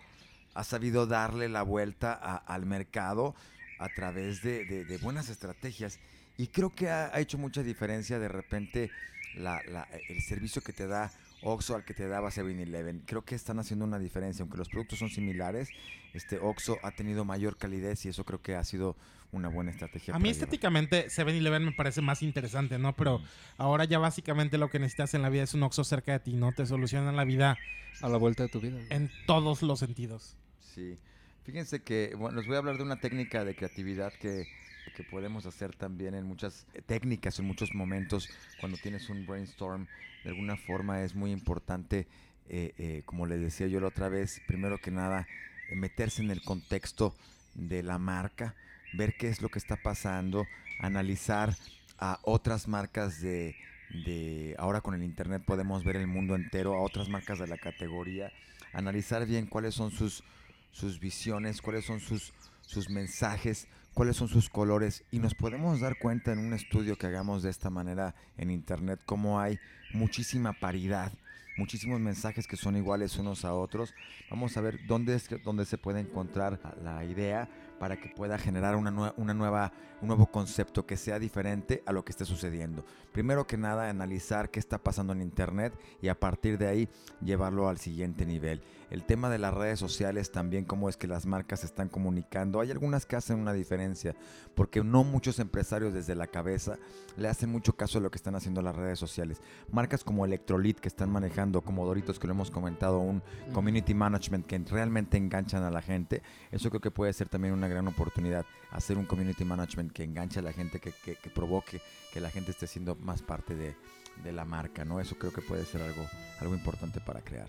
ha 0.54 0.64
sabido 0.64 1.06
darle 1.06 1.48
la 1.48 1.62
vuelta 1.62 2.12
a- 2.12 2.36
al 2.36 2.66
mercado 2.66 3.34
a 3.78 3.88
través 3.88 4.42
de, 4.42 4.64
de- 4.64 4.84
de 4.84 4.98
buenas 4.98 5.28
estrategias. 5.28 5.98
Y 6.36 6.48
creo 6.48 6.74
que 6.74 6.88
ha, 6.90 7.06
ha 7.14 7.20
hecho 7.20 7.38
mucha 7.38 7.62
diferencia 7.62 8.18
de 8.18 8.28
repente 8.28 8.90
la- 9.36 9.62
la- 9.68 9.86
el 10.08 10.20
servicio 10.22 10.60
que 10.62 10.72
te 10.72 10.86
da 10.86 11.10
Oxxo 11.42 11.74
al 11.74 11.84
que 11.84 11.94
te 11.94 12.06
daba 12.06 12.30
7-Eleven. 12.30 13.02
Creo 13.06 13.24
que 13.24 13.34
están 13.34 13.58
haciendo 13.58 13.84
una 13.84 13.98
diferencia, 13.98 14.42
aunque 14.42 14.58
los 14.58 14.68
productos 14.68 14.98
son 14.98 15.08
similares. 15.10 15.68
Este 16.12 16.38
Oxxo 16.38 16.78
ha 16.82 16.90
tenido 16.90 17.24
mayor 17.24 17.56
calidez 17.56 18.04
y 18.04 18.08
eso 18.08 18.24
creo 18.24 18.42
que 18.42 18.54
ha 18.56 18.64
sido 18.64 18.96
una 19.32 19.48
buena 19.48 19.70
estrategia. 19.70 20.14
A 20.14 20.18
mí 20.18 20.28
estéticamente 20.28 21.06
7-Eleven 21.08 21.64
me 21.64 21.72
parece 21.72 22.00
más 22.02 22.22
interesante, 22.22 22.78
¿no? 22.78 22.94
Pero 22.96 23.22
ahora 23.58 23.84
ya 23.84 23.98
básicamente 23.98 24.58
lo 24.58 24.68
que 24.70 24.78
necesitas 24.78 25.14
en 25.14 25.22
la 25.22 25.28
vida 25.28 25.44
es 25.44 25.54
un 25.54 25.62
Oxxo 25.62 25.84
cerca 25.84 26.12
de 26.12 26.20
ti, 26.20 26.34
¿no? 26.34 26.52
Te 26.52 26.66
solucionan 26.66 27.16
la 27.16 27.24
vida 27.24 27.56
A 28.02 28.08
la 28.08 28.16
vuelta 28.16 28.42
de 28.42 28.48
tu 28.48 28.60
vida. 28.60 28.78
en 28.90 29.10
todos 29.26 29.62
los 29.62 29.78
sentidos. 29.78 30.36
Sí. 30.60 30.98
Fíjense 31.44 31.82
que, 31.82 32.14
bueno, 32.16 32.38
les 32.38 32.46
voy 32.46 32.56
a 32.56 32.58
hablar 32.58 32.76
de 32.76 32.82
una 32.82 33.00
técnica 33.00 33.44
de 33.44 33.56
creatividad 33.56 34.12
que, 34.12 34.46
que 34.90 35.04
podemos 35.04 35.46
hacer 35.46 35.74
también 35.74 36.14
en 36.14 36.24
muchas 36.24 36.66
eh, 36.74 36.82
técnicas, 36.84 37.38
en 37.38 37.46
muchos 37.46 37.74
momentos, 37.74 38.28
cuando 38.60 38.78
tienes 38.78 39.08
un 39.08 39.26
brainstorm. 39.26 39.86
De 40.24 40.30
alguna 40.30 40.56
forma 40.56 41.02
es 41.02 41.14
muy 41.14 41.32
importante, 41.32 42.06
eh, 42.48 42.72
eh, 42.78 43.02
como 43.06 43.26
les 43.26 43.40
decía 43.40 43.66
yo 43.66 43.80
la 43.80 43.88
otra 43.88 44.08
vez, 44.08 44.40
primero 44.46 44.78
que 44.78 44.90
nada, 44.90 45.26
meterse 45.72 46.22
en 46.22 46.30
el 46.30 46.42
contexto 46.42 47.14
de 47.54 47.82
la 47.82 47.98
marca, 47.98 48.54
ver 48.92 49.16
qué 49.16 49.28
es 49.28 49.40
lo 49.40 49.48
que 49.48 49.58
está 49.58 49.76
pasando, 49.76 50.46
analizar 50.80 51.54
a 51.98 52.18
otras 52.22 52.68
marcas 52.68 53.20
de, 53.20 53.56
de 54.04 54.54
ahora 54.58 54.80
con 54.80 54.94
el 54.94 55.02
internet 55.02 55.42
podemos 55.44 55.84
ver 55.84 55.96
el 55.96 56.06
mundo 56.06 56.34
entero, 56.34 56.74
a 56.74 56.82
otras 56.82 57.08
marcas 57.08 57.38
de 57.38 57.46
la 57.46 57.58
categoría, 57.58 58.32
analizar 58.72 59.26
bien 59.26 59.46
cuáles 59.46 59.74
son 59.74 59.90
sus, 59.90 60.22
sus 60.70 61.00
visiones, 61.00 61.60
cuáles 61.60 61.84
son 61.84 62.00
sus, 62.00 62.32
sus 62.62 62.88
mensajes, 62.88 63.66
cuáles 63.94 64.16
son 64.16 64.28
sus 64.28 64.48
colores 64.48 65.04
y 65.10 65.18
nos 65.18 65.34
podemos 65.34 65.80
dar 65.80 65.98
cuenta 65.98 66.32
en 66.32 66.38
un 66.38 66.52
estudio 66.52 66.96
que 66.96 67.06
hagamos 67.06 67.42
de 67.42 67.50
esta 67.50 67.70
manera 67.70 68.14
en 68.38 68.50
internet 68.50 69.00
cómo 69.04 69.40
hay 69.40 69.58
muchísima 69.92 70.52
paridad, 70.52 71.12
muchísimos 71.56 72.00
mensajes 72.00 72.46
que 72.46 72.56
son 72.56 72.76
iguales 72.76 73.16
unos 73.16 73.44
a 73.44 73.54
otros. 73.54 73.92
Vamos 74.30 74.56
a 74.56 74.60
ver 74.60 74.78
dónde 74.86 75.14
es 75.14 75.28
que- 75.28 75.38
dónde 75.38 75.64
se 75.64 75.78
puede 75.78 76.00
encontrar 76.00 76.60
la 76.82 77.04
idea 77.04 77.48
para 77.80 77.96
que 77.98 78.10
pueda 78.10 78.38
generar 78.38 78.76
una, 78.76 78.92
nue- 78.92 79.14
una 79.16 79.34
nueva, 79.34 79.72
un 80.02 80.08
nuevo 80.08 80.26
concepto 80.26 80.86
que 80.86 80.96
sea 80.98 81.18
diferente 81.18 81.82
a 81.86 81.92
lo 81.92 82.04
que 82.04 82.12
esté 82.12 82.26
sucediendo. 82.26 82.84
Primero 83.12 83.46
que 83.46 83.56
nada, 83.56 83.88
analizar 83.88 84.50
qué 84.50 84.60
está 84.60 84.78
pasando 84.78 85.14
en 85.14 85.22
Internet 85.22 85.72
y 86.00 86.08
a 86.08 86.20
partir 86.20 86.58
de 86.58 86.68
ahí 86.68 86.88
llevarlo 87.22 87.68
al 87.68 87.78
siguiente 87.78 88.26
nivel. 88.26 88.62
El 88.90 89.04
tema 89.04 89.30
de 89.30 89.38
las 89.38 89.54
redes 89.54 89.78
sociales 89.78 90.32
también, 90.32 90.64
cómo 90.64 90.88
es 90.88 90.96
que 90.96 91.06
las 91.06 91.24
marcas 91.24 91.60
se 91.60 91.66
están 91.66 91.88
comunicando. 91.88 92.60
Hay 92.60 92.72
algunas 92.72 93.06
que 93.06 93.14
hacen 93.16 93.38
una 93.38 93.52
diferencia, 93.52 94.16
porque 94.56 94.82
no 94.82 95.04
muchos 95.04 95.38
empresarios 95.38 95.94
desde 95.94 96.16
la 96.16 96.26
cabeza 96.26 96.76
le 97.16 97.28
hacen 97.28 97.50
mucho 97.50 97.76
caso 97.76 97.98
a 97.98 98.00
lo 98.00 98.10
que 98.10 98.16
están 98.16 98.34
haciendo 98.34 98.62
las 98.62 98.74
redes 98.74 98.98
sociales. 98.98 99.40
Marcas 99.70 100.02
como 100.02 100.24
Electrolit 100.26 100.80
que 100.80 100.88
están 100.88 101.08
manejando, 101.10 101.62
como 101.62 101.86
Doritos 101.86 102.18
que 102.18 102.26
lo 102.26 102.32
hemos 102.32 102.50
comentado, 102.50 102.98
un 102.98 103.22
community 103.52 103.94
management 103.94 104.44
que 104.44 104.58
realmente 104.58 105.16
enganchan 105.16 105.62
a 105.62 105.70
la 105.70 105.82
gente. 105.82 106.22
Eso 106.50 106.68
creo 106.68 106.80
que 106.80 106.90
puede 106.90 107.12
ser 107.12 107.28
también 107.28 107.54
una 107.54 107.68
gran 107.70 107.88
oportunidad, 107.88 108.44
hacer 108.70 108.98
un 108.98 109.06
community 109.06 109.44
management 109.44 109.92
que 109.92 110.04
enganche 110.04 110.38
a 110.40 110.42
la 110.42 110.52
gente, 110.52 110.78
que, 110.80 110.92
que- 110.92 111.16
que 111.16 111.30
provoque 111.30 111.80
que 112.12 112.20
la 112.20 112.30
gente 112.30 112.50
esté 112.50 112.66
siendo 112.66 112.94
más 112.96 113.22
parte 113.22 113.54
de, 113.54 113.74
de 114.22 114.32
la 114.32 114.44
marca, 114.44 114.84
¿no? 114.84 115.00
Eso 115.00 115.16
creo 115.18 115.32
que 115.32 115.40
puede 115.40 115.64
ser 115.64 115.80
algo, 115.82 116.04
algo 116.40 116.54
importante 116.54 117.00
para 117.00 117.20
crear. 117.22 117.48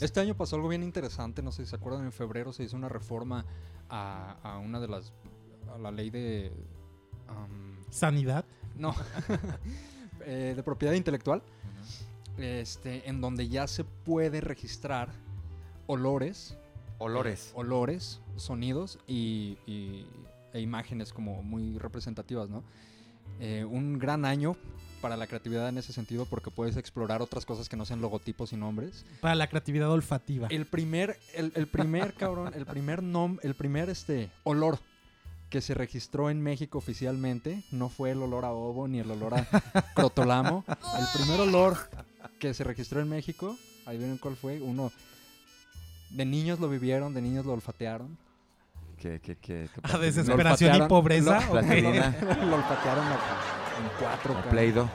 Este 0.00 0.20
año 0.20 0.36
pasó 0.36 0.56
algo 0.56 0.68
bien 0.68 0.82
interesante, 0.82 1.42
no 1.42 1.50
sé 1.52 1.64
si 1.64 1.70
se 1.70 1.76
acuerdan, 1.76 2.04
en 2.04 2.12
febrero 2.12 2.52
se 2.52 2.62
hizo 2.64 2.76
una 2.76 2.88
reforma 2.88 3.44
a, 3.88 4.36
a 4.42 4.58
una 4.58 4.78
de 4.80 4.88
las, 4.88 5.12
a 5.74 5.78
la 5.78 5.90
ley 5.90 6.10
de... 6.10 6.52
Sanidad. 7.90 8.44
no, 8.76 8.94
eh, 10.26 10.52
de 10.56 10.62
propiedad 10.62 10.94
intelectual, 10.94 11.42
este, 12.38 13.08
en 13.08 13.20
donde 13.20 13.48
ya 13.48 13.66
se 13.66 13.84
puede 13.84 14.40
registrar 14.40 15.10
olores, 15.86 16.56
Olores. 17.00 17.48
eh, 17.48 17.52
olores, 17.54 18.20
sonidos 18.36 18.98
y, 19.08 19.58
y- 19.66 20.06
e 20.52 20.60
imágenes 20.60 21.12
como 21.12 21.42
muy 21.42 21.78
representativas, 21.78 22.48
¿no? 22.50 22.62
Eh, 23.40 23.64
un 23.64 23.98
gran 23.98 24.24
año 24.24 24.56
para 25.00 25.16
la 25.16 25.26
creatividad 25.26 25.68
en 25.68 25.78
ese 25.78 25.92
sentido 25.92 26.26
porque 26.26 26.50
puedes 26.50 26.76
explorar 26.76 27.22
otras 27.22 27.46
cosas 27.46 27.68
que 27.68 27.76
no 27.76 27.86
sean 27.86 28.00
logotipos 28.02 28.52
y 28.52 28.56
nombres. 28.56 29.06
Para 29.20 29.34
la 29.34 29.48
creatividad 29.48 29.90
olfativa. 29.90 30.48
El 30.50 30.66
primer, 30.66 31.18
el, 31.34 31.52
el 31.54 31.66
primer 31.68 32.12
cabrón, 32.18 32.52
el 32.54 32.66
primer 32.66 33.02
nom, 33.02 33.38
el 33.42 33.54
primer 33.54 33.88
este 33.88 34.30
olor 34.44 34.78
que 35.48 35.60
se 35.60 35.74
registró 35.74 36.30
en 36.30 36.40
México 36.42 36.78
oficialmente 36.78 37.62
no 37.72 37.88
fue 37.88 38.10
el 38.10 38.22
olor 38.22 38.44
a 38.44 38.52
ovo 38.52 38.86
ni 38.88 38.98
el 39.00 39.10
olor 39.10 39.34
a 39.34 39.46
crotolamo. 39.94 40.64
El 40.68 41.06
primer 41.18 41.40
olor 41.40 41.76
que 42.38 42.52
se 42.54 42.62
registró 42.64 43.00
en 43.00 43.08
México, 43.08 43.56
ahí 43.86 43.96
vieron 43.98 44.18
cuál 44.18 44.36
fue, 44.36 44.60
uno 44.60 44.92
de 46.10 46.24
niños 46.24 46.60
lo 46.60 46.68
vivieron, 46.68 47.14
de 47.14 47.22
niños 47.22 47.46
lo 47.46 47.52
olfatearon. 47.52 48.16
Que, 48.98 49.18
que, 49.20 49.36
que, 49.36 49.68
que 49.72 49.80
A 49.82 49.82
parte- 49.82 50.06
desesperación 50.06 50.76
y 50.76 50.80
pobreza. 50.88 51.32
lo- 51.32 51.38
¿o 51.38 51.40
qué? 51.42 51.50
Plastilina. 51.50 52.16
lo 52.46 52.56
olfatearon 52.56 53.06
a- 53.06 53.12
en 53.14 53.88
cuatro. 53.98 54.32
o 54.32 54.34
cabrón. 54.36 54.50
Play-Doh. 54.50 54.88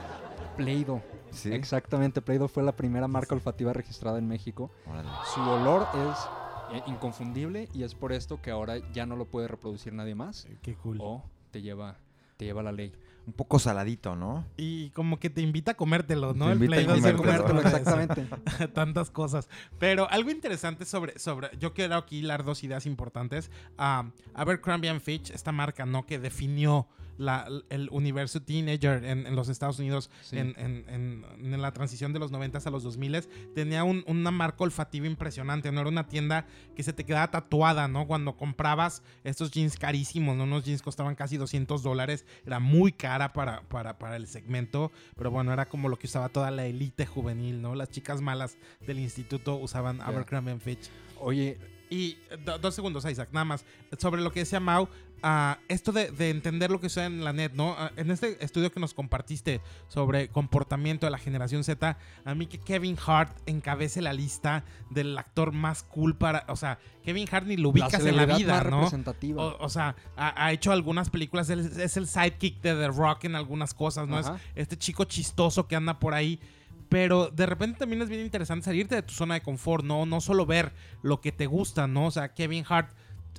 Play-Doh. 0.56 1.00
Sí. 1.32 1.52
Exactamente, 1.52 2.22
Play-Doh 2.22 2.48
fue 2.48 2.62
la 2.62 2.72
primera 2.76 3.08
marca 3.08 3.34
olfativa 3.34 3.72
registrada 3.72 4.18
en 4.18 4.28
México. 4.28 4.70
Órale. 4.86 5.08
Su 5.34 5.40
olor 5.40 5.86
es 5.94 6.76
eh, 6.78 6.82
inconfundible 6.86 7.68
y 7.74 7.82
es 7.82 7.94
por 7.94 8.12
esto 8.12 8.40
que 8.40 8.50
ahora 8.50 8.76
ya 8.92 9.06
no 9.06 9.16
lo 9.16 9.24
puede 9.26 9.48
reproducir 9.48 9.92
nadie 9.92 10.14
más 10.14 10.46
Qué 10.62 10.74
cool. 10.76 10.98
o 11.00 11.24
te 11.50 11.60
lleva, 11.62 11.96
te 12.36 12.44
lleva 12.44 12.62
la 12.62 12.72
ley. 12.72 12.92
Un 13.26 13.32
poco 13.32 13.58
saladito, 13.58 14.14
¿no? 14.14 14.44
Y 14.56 14.90
como 14.90 15.18
que 15.18 15.30
te 15.30 15.40
invita 15.40 15.72
a 15.72 15.74
comértelo, 15.74 16.32
¿no? 16.32 16.46
Te 16.46 16.52
El 16.52 16.62
a 16.62 16.66
Play-Doh 16.66 16.92
siempre 16.92 17.10
es 17.10 17.16
comértelo, 17.16 17.60
exactamente. 17.60 18.28
tantas 18.72 19.10
cosas. 19.10 19.48
Pero 19.80 20.08
algo 20.10 20.30
interesante 20.30 20.84
sobre, 20.84 21.18
sobre 21.18 21.50
yo 21.58 21.74
quiero 21.74 21.96
aquí 21.96 22.22
dar 22.22 22.44
dos 22.44 22.62
ideas 22.62 22.86
importantes. 22.86 23.50
Ah, 23.78 24.10
Abercrombie 24.34 24.88
and 24.88 25.00
Fitch, 25.00 25.30
esta 25.30 25.50
marca, 25.50 25.86
¿no? 25.86 26.06
Que 26.06 26.20
definió 26.20 26.86
la- 27.18 27.48
el 27.70 27.88
universo 27.90 28.40
teenager 28.42 29.04
en, 29.04 29.26
en 29.26 29.36
los 29.36 29.48
Estados 29.48 29.78
Unidos 29.78 30.10
Sí. 30.22 30.38
en, 30.38 30.54
en- 30.58 31.24
en- 31.42 31.62
la 31.62 31.72
transición 31.72 32.12
de 32.12 32.18
los 32.18 32.30
90 32.30 32.58
a 32.64 32.70
los 32.70 32.82
2000 32.82 33.28
tenía 33.54 33.84
un- 33.84 34.04
una 34.06 34.30
marca 34.30 34.64
olfativa 34.64 35.06
impresionante, 35.06 35.70
¿no? 35.72 35.80
Era 35.80 35.88
una 35.88 36.06
tienda 36.08 36.46
que 36.74 36.82
se 36.82 36.92
te 36.92 37.04
quedaba 37.04 37.30
tatuada, 37.30 37.88
¿no? 37.88 38.06
Cuando 38.06 38.36
comprabas 38.36 39.02
estos 39.24 39.50
jeans 39.50 39.76
carísimos, 39.76 40.36
¿no? 40.36 40.44
Unos 40.44 40.64
jeans 40.64 40.82
costaban 40.82 41.14
casi 41.14 41.36
200 41.36 41.82
dólares, 41.82 42.24
era 42.44 42.58
muy 42.60 42.92
cara 42.92 43.32
para, 43.32 43.62
para, 43.68 43.98
para 43.98 44.16
el 44.16 44.26
segmento, 44.26 44.92
pero 45.16 45.30
bueno, 45.30 45.52
era 45.52 45.68
como 45.68 45.88
lo 45.88 45.98
que 45.98 46.06
usaba 46.06 46.28
toda 46.28 46.50
la 46.50 46.66
élite 46.66 47.06
juvenil, 47.06 47.60
¿no? 47.62 47.74
Las 47.74 47.90
chicas 47.90 48.20
malas 48.20 48.56
del 48.86 48.98
instituto 48.98 49.56
usaban 49.56 50.00
Abercrombie 50.00 50.58
Fitch. 50.58 50.90
Oye, 51.18 51.58
Y 51.90 52.18
do- 52.44 52.58
dos 52.58 52.74
segundos, 52.74 53.04
Isaac, 53.04 53.28
nada 53.32 53.44
más. 53.44 53.64
Sobre 53.98 54.20
lo 54.20 54.32
que 54.32 54.40
decía 54.40 54.58
Mau, 54.58 54.88
ah, 55.22 55.58
esto 55.68 55.92
de, 55.92 56.10
de 56.10 56.30
entender 56.30 56.70
lo 56.70 56.80
que 56.80 56.88
sucede 56.88 57.06
en 57.06 57.22
la 57.24 57.32
net, 57.32 57.52
¿no? 57.54 57.76
Ah, 57.78 57.92
en 57.96 58.10
este 58.10 58.42
estudio 58.44 58.72
que 58.72 58.80
nos 58.80 58.92
compartiste 58.92 59.60
sobre 59.86 60.28
comportamiento 60.28 61.06
de 61.06 61.10
la 61.12 61.18
generación 61.18 61.62
Z, 61.62 61.96
a 62.24 62.34
mí 62.34 62.46
que 62.46 62.58
Kevin 62.58 62.96
Hart 63.06 63.36
encabece 63.46 64.02
la 64.02 64.12
lista 64.12 64.64
del 64.90 65.16
actor 65.16 65.52
más 65.52 65.84
cool 65.84 66.16
para. 66.16 66.44
O 66.48 66.56
sea, 66.56 66.78
Kevin 67.04 67.28
Hart 67.30 67.46
ni 67.46 67.56
lo 67.56 67.68
ubicas 67.68 68.04
en 68.04 68.16
la 68.16 68.26
vida, 68.38 68.54
más 68.54 68.64
¿no? 68.66 68.76
representativa. 68.80 69.42
O, 69.44 69.64
o 69.64 69.68
sea, 69.68 69.94
ha, 70.16 70.44
ha 70.44 70.52
hecho 70.52 70.72
algunas 70.72 71.08
películas, 71.10 71.48
es, 71.50 71.76
es 71.78 71.96
el 71.96 72.08
sidekick 72.08 72.60
de 72.62 72.74
The 72.74 72.88
Rock 72.88 73.24
en 73.24 73.36
algunas 73.36 73.74
cosas, 73.74 74.08
¿no? 74.08 74.18
Es 74.18 74.26
este 74.56 74.76
chico 74.76 75.04
chistoso 75.04 75.68
que 75.68 75.76
anda 75.76 76.00
por 76.00 76.14
ahí. 76.14 76.40
Pero 76.88 77.30
de 77.30 77.46
repente 77.46 77.78
también 77.78 78.02
es 78.02 78.08
bien 78.08 78.20
interesante 78.20 78.66
salirte 78.66 78.94
de 78.94 79.02
tu 79.02 79.12
zona 79.12 79.34
de 79.34 79.42
confort, 79.42 79.84
¿no? 79.84 80.06
No 80.06 80.20
solo 80.20 80.46
ver 80.46 80.72
lo 81.02 81.20
que 81.20 81.32
te 81.32 81.46
gusta, 81.46 81.86
¿no? 81.86 82.06
O 82.06 82.10
sea, 82.10 82.32
Kevin 82.32 82.64
Hart, 82.68 82.90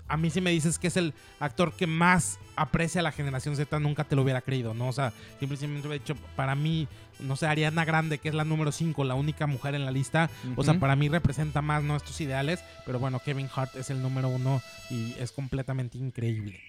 a 0.08 0.18
mí 0.18 0.30
sí 0.30 0.42
me 0.42 0.52
dices 0.52 0.80
que 0.80 0.88
es 0.88 0.98
el 0.98 1.14
actor 1.40 1.74
que 1.74 1.88
más 1.88 2.40
aprecia 2.56 3.00
a 3.00 3.04
la 3.04 3.12
generación 3.12 3.56
Z, 3.56 3.80
nunca 3.80 4.04
te 4.04 4.16
lo 4.16 4.24
hubiera 4.24 4.42
creído, 4.42 4.74
¿no? 4.74 4.88
O 4.88 4.94
sea, 4.94 5.14
simplemente 5.40 5.88
hubiera 5.88 6.04
dicho, 6.04 6.16
para 6.36 6.56
mí, 6.56 6.88
no 7.20 7.36
sé, 7.36 7.48
Ariana 7.48 7.86
Grande, 7.86 8.18
que 8.18 8.30
es 8.30 8.36
la 8.36 8.44
número 8.44 8.72
5, 8.72 9.04
la 9.04 9.16
única 9.16 9.48
mujer 9.48 9.76
en 9.76 9.86
la 9.86 9.92
lista, 9.92 10.30
o 10.56 10.64
sea, 10.64 10.80
para 10.80 10.96
mí 10.96 11.10
representa 11.10 11.62
más, 11.62 11.84
¿no? 11.84 11.96
Estos 11.96 12.20
ideales, 12.22 12.64
pero 12.86 13.00
bueno, 13.00 13.20
Kevin 13.20 13.50
Hart 13.54 13.76
es 13.76 13.90
el 13.90 14.02
número 14.02 14.30
uno 14.30 14.62
y 14.90 15.14
es 15.20 15.32
completamente 15.32 15.98
increíble. 15.98 16.60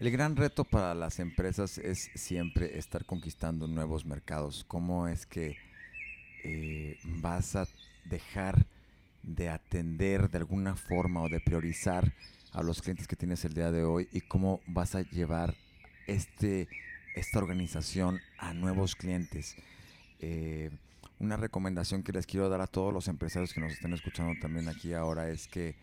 El 0.00 0.10
gran 0.10 0.34
reto 0.36 0.64
para 0.64 0.94
las 0.94 1.18
empresas 1.18 1.76
es 1.76 2.10
siempre 2.14 2.78
estar 2.78 3.04
conquistando 3.04 3.66
nuevos 3.66 4.06
mercados. 4.06 4.64
¿Cómo 4.66 5.06
es 5.06 5.26
que 5.26 5.58
eh, 6.44 6.98
vas 7.04 7.56
a 7.56 7.66
dejar 8.04 8.66
de 9.22 9.48
atender 9.48 10.30
de 10.30 10.38
alguna 10.38 10.76
forma 10.76 11.22
o 11.22 11.28
de 11.28 11.40
priorizar 11.40 12.12
a 12.52 12.62
los 12.62 12.80
clientes 12.80 13.06
que 13.06 13.16
tienes 13.16 13.44
el 13.44 13.54
día 13.54 13.70
de 13.70 13.84
hoy 13.84 14.08
y 14.12 14.22
cómo 14.22 14.60
vas 14.66 14.94
a 14.94 15.02
llevar 15.02 15.54
este, 16.06 16.68
esta 17.14 17.38
organización 17.38 18.20
a 18.38 18.54
nuevos 18.54 18.96
clientes. 18.96 19.56
Eh, 20.20 20.70
una 21.18 21.36
recomendación 21.36 22.02
que 22.02 22.12
les 22.12 22.26
quiero 22.26 22.48
dar 22.48 22.62
a 22.62 22.66
todos 22.66 22.92
los 22.92 23.08
empresarios 23.08 23.52
que 23.52 23.60
nos 23.60 23.72
estén 23.72 23.92
escuchando 23.92 24.32
también 24.40 24.68
aquí 24.68 24.94
ahora 24.94 25.28
es 25.28 25.46
que 25.48 25.76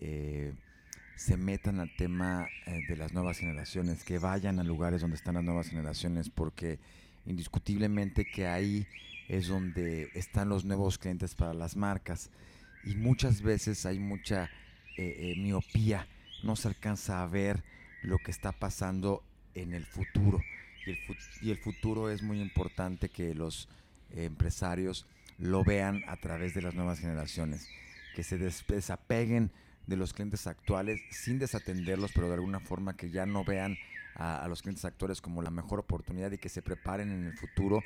eh, 0.00 0.52
se 1.16 1.38
metan 1.38 1.80
al 1.80 1.94
tema 1.96 2.46
de 2.66 2.96
las 2.96 3.14
nuevas 3.14 3.38
generaciones, 3.38 4.04
que 4.04 4.18
vayan 4.18 4.58
a 4.58 4.64
lugares 4.64 5.00
donde 5.00 5.16
están 5.16 5.36
las 5.36 5.44
nuevas 5.44 5.68
generaciones, 5.68 6.28
porque 6.28 6.78
indiscutiblemente 7.24 8.26
que 8.26 8.46
ahí 8.46 8.86
es 9.28 9.48
donde 9.48 10.10
están 10.14 10.48
los 10.48 10.64
nuevos 10.64 10.98
clientes 10.98 11.34
para 11.34 11.54
las 11.54 11.76
marcas. 11.76 12.30
Y 12.84 12.94
muchas 12.94 13.42
veces 13.42 13.84
hay 13.86 13.98
mucha 13.98 14.44
eh, 14.96 15.16
eh, 15.18 15.34
miopía, 15.38 16.06
no 16.42 16.56
se 16.56 16.68
alcanza 16.68 17.22
a 17.22 17.26
ver 17.26 17.62
lo 18.02 18.18
que 18.18 18.30
está 18.30 18.52
pasando 18.52 19.22
en 19.54 19.74
el 19.74 19.84
futuro. 19.84 20.40
Y 21.42 21.50
el, 21.50 21.58
futuro 21.58 22.10
es 22.10 22.22
muy 22.22 22.40
importante 22.40 23.08
que 23.08 23.34
los 23.34 23.68
empresarios 24.10 25.04
lo 25.38 25.64
vean 25.64 26.02
a 26.06 26.16
través 26.16 26.54
de 26.54 26.62
las 26.62 26.74
nuevas 26.74 27.00
generaciones, 27.00 27.68
que 28.14 28.22
se 28.22 28.38
desapeguen 28.38 29.50
de 29.86 29.96
los 29.96 30.12
clientes 30.12 30.46
actuales 30.46 31.00
sin 31.10 31.38
desatenderlos, 31.38 32.12
pero 32.14 32.28
de 32.28 32.34
alguna 32.34 32.60
forma 32.60 32.96
que 32.96 33.10
ya 33.10 33.26
no 33.26 33.44
vean 33.44 33.76
a, 34.14 34.46
los 34.48 34.62
clientes 34.62 34.84
actuales 34.84 35.20
como 35.20 35.42
la 35.42 35.50
mejor 35.50 35.80
oportunidad 35.80 36.32
y 36.32 36.38
que 36.38 36.48
se 36.48 36.62
preparen 36.62 37.10
en 37.10 37.24
el 37.24 37.36
futuro 37.36 37.82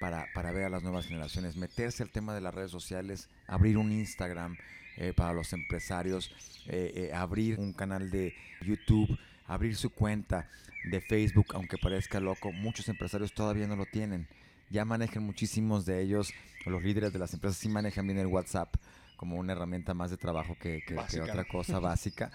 para, 0.00 0.26
para, 0.34 0.50
ver 0.50 0.64
a 0.64 0.70
las 0.70 0.82
nuevas 0.82 1.06
generaciones, 1.06 1.56
meterse 1.56 2.02
al 2.02 2.10
tema 2.10 2.34
de 2.34 2.40
las 2.40 2.54
redes 2.54 2.70
sociales, 2.70 3.28
abrir 3.46 3.76
un 3.78 3.92
Instagram 3.92 4.56
eh, 4.96 5.12
para 5.14 5.32
los 5.32 5.52
empresarios, 5.52 6.32
eh, 6.66 6.92
eh, 6.94 7.14
abrir 7.14 7.60
un 7.60 7.72
canal 7.72 8.10
de 8.10 8.34
YouTube, 8.62 9.18
abrir 9.46 9.76
su 9.76 9.90
cuenta 9.90 10.48
de 10.90 11.00
Facebook, 11.00 11.46
aunque 11.54 11.76
parezca 11.78 12.18
loco, 12.18 12.50
muchos 12.50 12.88
empresarios 12.88 13.32
todavía 13.34 13.66
no 13.66 13.76
lo 13.76 13.86
tienen. 13.86 14.26
Ya 14.70 14.84
manejan 14.84 15.22
muchísimos 15.22 15.84
de 15.84 16.00
ellos, 16.02 16.32
los 16.64 16.82
líderes 16.82 17.12
de 17.12 17.18
las 17.18 17.34
empresas 17.34 17.58
sí 17.58 17.68
manejan 17.68 18.06
bien 18.06 18.18
el 18.18 18.26
WhatsApp 18.26 18.74
como 19.16 19.36
una 19.36 19.52
herramienta 19.52 19.92
más 19.92 20.10
de 20.10 20.16
trabajo 20.16 20.56
que, 20.58 20.82
que, 20.86 20.96
que 21.10 21.20
otra 21.20 21.44
cosa 21.44 21.78
básica 21.80 22.30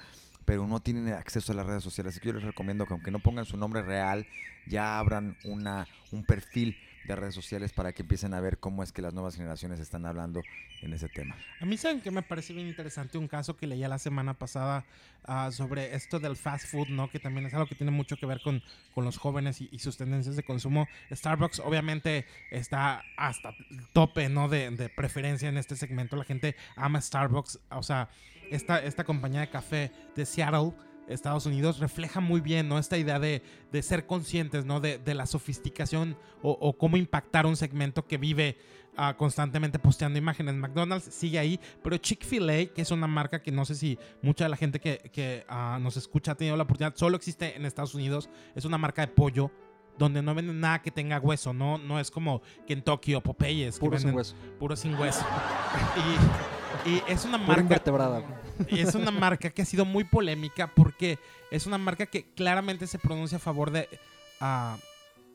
pero 0.45 0.67
no 0.67 0.79
tienen 0.79 1.11
acceso 1.11 1.51
a 1.51 1.55
las 1.55 1.65
redes 1.65 1.83
sociales. 1.83 2.13
Así 2.13 2.19
que 2.19 2.27
yo 2.27 2.33
les 2.33 2.43
recomiendo 2.43 2.85
que 2.85 2.93
aunque 2.93 3.11
no 3.11 3.19
pongan 3.19 3.45
su 3.45 3.57
nombre 3.57 3.81
real, 3.81 4.27
ya 4.67 4.99
abran 4.99 5.37
una, 5.43 5.87
un 6.11 6.23
perfil 6.23 6.77
de 7.07 7.15
redes 7.15 7.35
sociales 7.35 7.73
para 7.73 7.93
que 7.93 8.01
empiecen 8.01 8.33
a 8.33 8.39
ver 8.39 8.57
cómo 8.57 8.83
es 8.83 8.91
que 8.91 9.01
las 9.01 9.13
nuevas 9.13 9.35
generaciones 9.35 9.79
están 9.79 10.05
hablando 10.05 10.41
en 10.81 10.93
ese 10.93 11.07
tema. 11.09 11.35
A 11.59 11.65
mí 11.65 11.77
saben 11.77 12.01
que 12.01 12.11
me 12.11 12.21
parece 12.21 12.53
bien 12.53 12.67
interesante 12.67 13.17
un 13.17 13.27
caso 13.27 13.55
que 13.55 13.67
leía 13.67 13.87
la 13.87 13.99
semana 13.99 14.33
pasada 14.33 14.85
uh, 15.27 15.51
sobre 15.51 15.95
esto 15.95 16.19
del 16.19 16.35
fast 16.35 16.67
food, 16.67 16.89
¿no? 16.89 17.09
Que 17.09 17.19
también 17.19 17.45
es 17.45 17.53
algo 17.53 17.67
que 17.67 17.75
tiene 17.75 17.91
mucho 17.91 18.17
que 18.17 18.25
ver 18.25 18.41
con, 18.41 18.61
con 18.93 19.05
los 19.05 19.17
jóvenes 19.17 19.61
y, 19.61 19.69
y, 19.71 19.79
sus 19.79 19.97
tendencias 19.97 20.35
de 20.35 20.43
consumo. 20.43 20.87
Starbucks 21.11 21.59
obviamente 21.59 22.25
está 22.51 23.03
hasta 23.17 23.49
el 23.69 23.87
tope, 23.93 24.29
¿no? 24.29 24.49
De, 24.49 24.69
de, 24.71 24.89
preferencia 24.89 25.49
en 25.49 25.57
este 25.57 25.75
segmento. 25.75 26.15
La 26.15 26.25
gente 26.25 26.55
ama 26.75 27.01
Starbucks. 27.01 27.59
O 27.71 27.83
sea, 27.83 28.09
esta, 28.51 28.79
esta 28.79 29.03
compañía 29.03 29.41
de 29.41 29.49
café 29.49 29.91
de 30.15 30.25
Seattle 30.25 30.73
Estados 31.07 31.45
Unidos 31.45 31.79
refleja 31.79 32.19
muy 32.19 32.41
bien, 32.41 32.67
¿no? 32.67 32.79
Esta 32.79 32.97
idea 32.97 33.19
de, 33.19 33.43
de 33.71 33.81
ser 33.81 34.05
conscientes, 34.05 34.65
¿no? 34.65 34.79
De, 34.79 34.97
de 34.97 35.13
la 35.13 35.25
sofisticación 35.25 36.17
o, 36.41 36.51
o, 36.51 36.77
cómo 36.77 36.97
impactar 36.97 37.45
un 37.45 37.55
segmento 37.55 38.05
que 38.05 38.17
vive 38.17 38.57
uh, 38.97 39.15
constantemente 39.15 39.79
posteando 39.79 40.17
imágenes. 40.17 40.55
McDonald's 40.55 41.13
sigue 41.13 41.39
ahí, 41.39 41.59
pero 41.83 41.97
Chick-fil-A, 41.97 42.73
que 42.73 42.81
es 42.81 42.91
una 42.91 43.07
marca 43.07 43.41
que 43.41 43.51
no 43.51 43.65
sé 43.65 43.75
si 43.75 43.97
mucha 44.21 44.45
de 44.45 44.49
la 44.49 44.57
gente 44.57 44.79
que, 44.79 45.09
que 45.11 45.45
uh, 45.49 45.79
nos 45.79 45.97
escucha 45.97 46.33
ha 46.33 46.35
tenido 46.35 46.57
la 46.57 46.63
oportunidad, 46.63 46.95
solo 46.95 47.17
existe 47.17 47.55
en 47.55 47.65
Estados 47.65 47.95
Unidos, 47.95 48.29
es 48.55 48.65
una 48.65 48.77
marca 48.77 49.01
de 49.01 49.07
pollo 49.09 49.51
donde 49.97 50.21
no 50.21 50.35
venden 50.35 50.59
nada 50.59 50.81
que 50.81 50.91
tenga 50.91 51.19
hueso, 51.19 51.53
no, 51.53 51.77
no 51.77 51.99
es 51.99 52.11
como 52.11 52.41
Kentucky 52.67 53.15
o 53.15 53.21
Popeyes. 53.21 53.79
Puro 53.79 53.91
que 53.91 53.99
sin 53.99 54.13
hueso. 54.13 54.35
Puro 54.59 54.75
sin 54.75 54.95
hueso. 54.95 55.25
y, 55.97 56.54
y, 56.85 57.01
es 57.11 57.25
una 57.25 57.37
marca... 57.37 57.81
Y 58.69 58.79
es 58.79 58.95
una 58.95 59.11
marca 59.11 59.49
que 59.49 59.61
ha 59.61 59.65
sido 59.65 59.85
muy 59.85 60.03
polémica 60.05 60.71
porque 60.73 61.19
es 61.51 61.65
una 61.65 61.77
marca 61.77 62.05
que 62.05 62.33
claramente 62.33 62.87
se 62.87 62.99
pronuncia 62.99 63.37
a 63.37 63.39
favor 63.39 63.71
de 63.71 63.89
uh, 64.41 64.77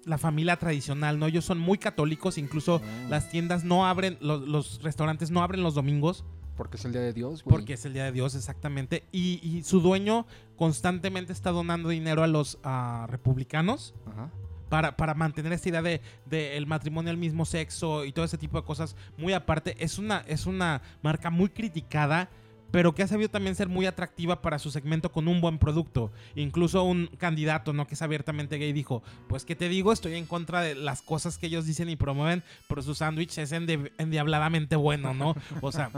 la 0.04 0.18
familia 0.18 0.56
tradicional, 0.56 1.18
¿no? 1.18 1.26
Ellos 1.26 1.44
son 1.44 1.58
muy 1.58 1.78
católicos, 1.78 2.38
incluso 2.38 2.80
Mm. 2.80 3.10
las 3.10 3.28
tiendas 3.30 3.64
no 3.64 3.86
abren, 3.86 4.16
los, 4.20 4.48
los 4.48 4.82
restaurantes 4.82 5.30
no 5.30 5.42
abren 5.42 5.62
los 5.62 5.74
domingos. 5.74 6.24
Porque 6.56 6.76
es 6.76 6.84
el 6.84 6.92
día 6.92 7.02
de 7.02 7.12
Dios, 7.12 7.44
güey. 7.44 7.56
Porque 7.56 7.74
es 7.74 7.84
el 7.84 7.92
día 7.92 8.04
de 8.04 8.12
Dios, 8.12 8.34
exactamente. 8.34 9.04
Y, 9.12 9.40
y 9.42 9.62
su 9.62 9.80
dueño 9.80 10.26
constantemente 10.56 11.32
está 11.32 11.50
donando 11.50 11.88
dinero 11.90 12.22
a 12.22 12.26
los 12.26 12.58
uh, 12.64 13.06
republicanos. 13.06 13.94
Ajá. 14.06 14.30
Para, 14.70 14.96
para, 14.96 15.12
mantener 15.12 15.52
esta 15.52 15.68
idea 15.68 15.82
de, 15.82 16.00
de, 16.24 16.56
el 16.56 16.66
matrimonio 16.66 17.10
al 17.10 17.18
mismo 17.18 17.44
sexo 17.44 18.06
y 18.06 18.12
todo 18.12 18.24
ese 18.24 18.38
tipo 18.38 18.58
de 18.58 18.64
cosas 18.64 18.96
muy 19.18 19.34
aparte. 19.34 19.76
Es 19.78 19.98
una, 19.98 20.24
es 20.26 20.46
una 20.46 20.80
marca 21.02 21.28
muy 21.28 21.50
criticada, 21.50 22.30
pero 22.70 22.94
que 22.94 23.02
ha 23.02 23.08
sabido 23.08 23.28
también 23.28 23.54
ser 23.54 23.68
muy 23.68 23.86
atractiva 23.86 24.40
para 24.42 24.58
su 24.58 24.70
segmento 24.70 25.10
con 25.10 25.28
un 25.28 25.40
buen 25.40 25.58
producto. 25.58 26.12
Incluso 26.34 26.84
un 26.84 27.08
candidato, 27.18 27.72
¿no? 27.72 27.86
Que 27.86 27.94
es 27.94 28.02
abiertamente 28.02 28.58
gay, 28.58 28.72
dijo, 28.72 29.02
pues 29.28 29.44
qué 29.44 29.56
te 29.56 29.68
digo, 29.68 29.92
estoy 29.92 30.14
en 30.14 30.26
contra 30.26 30.62
de 30.62 30.74
las 30.74 31.02
cosas 31.02 31.38
que 31.38 31.46
ellos 31.46 31.66
dicen 31.66 31.88
y 31.88 31.96
promueven, 31.96 32.42
pero 32.68 32.82
su 32.82 32.94
sándwich 32.94 33.38
es 33.38 33.52
endi 33.52 33.78
endiabladamente 33.98 34.76
bueno, 34.76 35.14
¿no? 35.14 35.34
O 35.60 35.72
sea, 35.72 35.90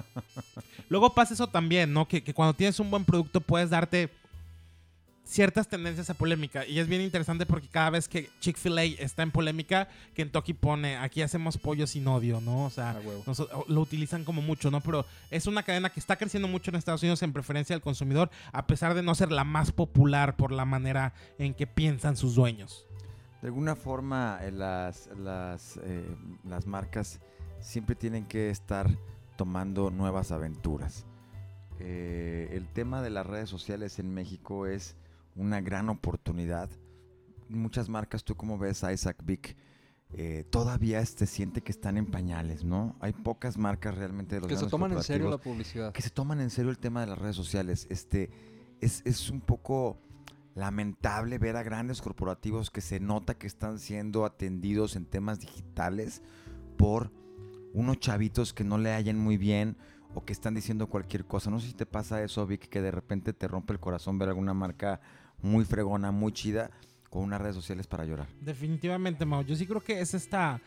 luego 0.88 1.14
pasa 1.14 1.34
eso 1.34 1.46
también, 1.46 1.92
¿no? 1.92 2.08
Que, 2.08 2.22
que 2.22 2.34
cuando 2.34 2.54
tienes 2.54 2.80
un 2.80 2.90
buen 2.90 3.04
producto 3.04 3.40
puedes 3.40 3.70
darte 3.70 4.10
ciertas 5.32 5.66
tendencias 5.66 6.08
a 6.10 6.14
polémica. 6.14 6.66
Y 6.66 6.78
es 6.78 6.86
bien 6.86 7.02
interesante 7.02 7.46
porque 7.46 7.68
cada 7.68 7.90
vez 7.90 8.06
que 8.08 8.30
Chick-fil-A 8.40 8.84
está 8.84 9.22
en 9.22 9.32
polémica, 9.32 9.88
Kentucky 10.14 10.54
pone, 10.54 10.96
aquí 10.96 11.22
hacemos 11.22 11.58
pollo 11.58 11.86
sin 11.86 12.06
odio, 12.06 12.40
¿no? 12.40 12.66
O 12.66 12.70
sea, 12.70 12.92
Ah, 12.92 13.00
lo 13.68 13.80
utilizan 13.80 14.24
como 14.24 14.42
mucho, 14.42 14.70
¿no? 14.70 14.80
Pero 14.80 15.06
es 15.30 15.46
una 15.46 15.62
cadena 15.62 15.90
que 15.90 16.00
está 16.00 16.16
creciendo 16.16 16.48
mucho 16.48 16.70
en 16.70 16.76
Estados 16.76 17.02
Unidos 17.02 17.22
en 17.22 17.32
preferencia 17.32 17.74
del 17.74 17.82
consumidor, 17.82 18.30
a 18.52 18.66
pesar 18.66 18.94
de 18.94 19.02
no 19.02 19.14
ser 19.14 19.32
la 19.32 19.44
más 19.44 19.72
popular 19.72 20.36
por 20.36 20.52
la 20.52 20.64
manera 20.64 21.14
en 21.38 21.54
que 21.54 21.66
piensan 21.66 22.16
sus 22.16 22.34
dueños. 22.34 22.86
De 23.40 23.48
alguna 23.48 23.74
forma, 23.74 24.38
eh, 24.42 24.52
las, 24.52 25.08
las, 25.18 25.78
eh, 25.82 26.04
las 26.44 26.66
marcas 26.66 27.20
siempre 27.60 27.96
tienen 27.96 28.26
que 28.26 28.50
estar 28.50 28.88
tomando 29.36 29.90
nuevas 29.90 30.30
aventuras. 30.30 31.06
Eh, 31.80 32.48
el 32.52 32.68
tema 32.68 33.02
de 33.02 33.10
las 33.10 33.26
redes 33.26 33.48
sociales 33.48 33.98
en 33.98 34.14
México 34.14 34.66
es 34.66 34.96
una 35.34 35.60
gran 35.60 35.88
oportunidad. 35.88 36.70
Muchas 37.48 37.88
marcas, 37.88 38.24
tú 38.24 38.34
como 38.34 38.58
ves 38.58 38.82
Isaac 38.90 39.22
Vick, 39.24 39.56
eh, 40.14 40.44
todavía 40.50 41.00
este 41.00 41.26
siente 41.26 41.62
que 41.62 41.72
están 41.72 41.96
en 41.96 42.06
pañales, 42.06 42.64
¿no? 42.64 42.96
Hay 43.00 43.12
pocas 43.12 43.56
marcas 43.56 43.96
realmente 43.96 44.34
de 44.36 44.40
los 44.42 44.48
Que 44.48 44.56
se 44.56 44.66
toman 44.66 44.92
en 44.92 45.02
serio 45.02 45.30
la 45.30 45.38
publicidad. 45.38 45.92
que 45.92 46.02
se 46.02 46.10
toman 46.10 46.40
en 46.40 46.50
serio 46.50 46.70
el 46.70 46.78
tema 46.78 47.00
de 47.00 47.06
las 47.06 47.18
redes 47.18 47.36
sociales. 47.36 47.86
Este 47.88 48.30
es, 48.80 49.02
es 49.06 49.30
un 49.30 49.40
poco 49.40 49.98
lamentable 50.54 51.38
ver 51.38 51.56
a 51.56 51.62
grandes 51.62 52.02
corporativos 52.02 52.70
que 52.70 52.82
se 52.82 53.00
nota 53.00 53.34
que 53.34 53.46
están 53.46 53.78
siendo 53.78 54.26
atendidos 54.26 54.96
en 54.96 55.06
temas 55.06 55.40
digitales 55.40 56.22
por 56.76 57.10
unos 57.72 57.98
chavitos 57.98 58.52
que 58.52 58.64
no 58.64 58.76
le 58.76 58.92
hallan 58.92 59.18
muy 59.18 59.38
bien 59.38 59.78
o 60.14 60.24
que 60.24 60.34
están 60.34 60.54
diciendo 60.54 60.88
cualquier 60.88 61.24
cosa. 61.24 61.50
No 61.50 61.58
sé 61.58 61.68
si 61.68 61.72
te 61.74 61.86
pasa 61.86 62.22
eso, 62.22 62.46
Vic, 62.46 62.68
que 62.68 62.82
de 62.82 62.90
repente 62.90 63.32
te 63.32 63.48
rompe 63.48 63.72
el 63.72 63.80
corazón 63.80 64.18
ver 64.18 64.28
alguna 64.28 64.52
marca 64.52 65.00
muy 65.42 65.64
fregona, 65.64 66.10
muy 66.10 66.32
chida, 66.32 66.70
con 67.10 67.24
unas 67.24 67.40
redes 67.40 67.56
sociales 67.56 67.86
para 67.86 68.06
llorar. 68.06 68.26
Definitivamente, 68.40 69.26
Mau. 69.26 69.42
Yo 69.42 69.54
sí 69.54 69.66
creo 69.66 69.82
que 69.82 70.00
es 70.00 70.14
esta 70.14 70.60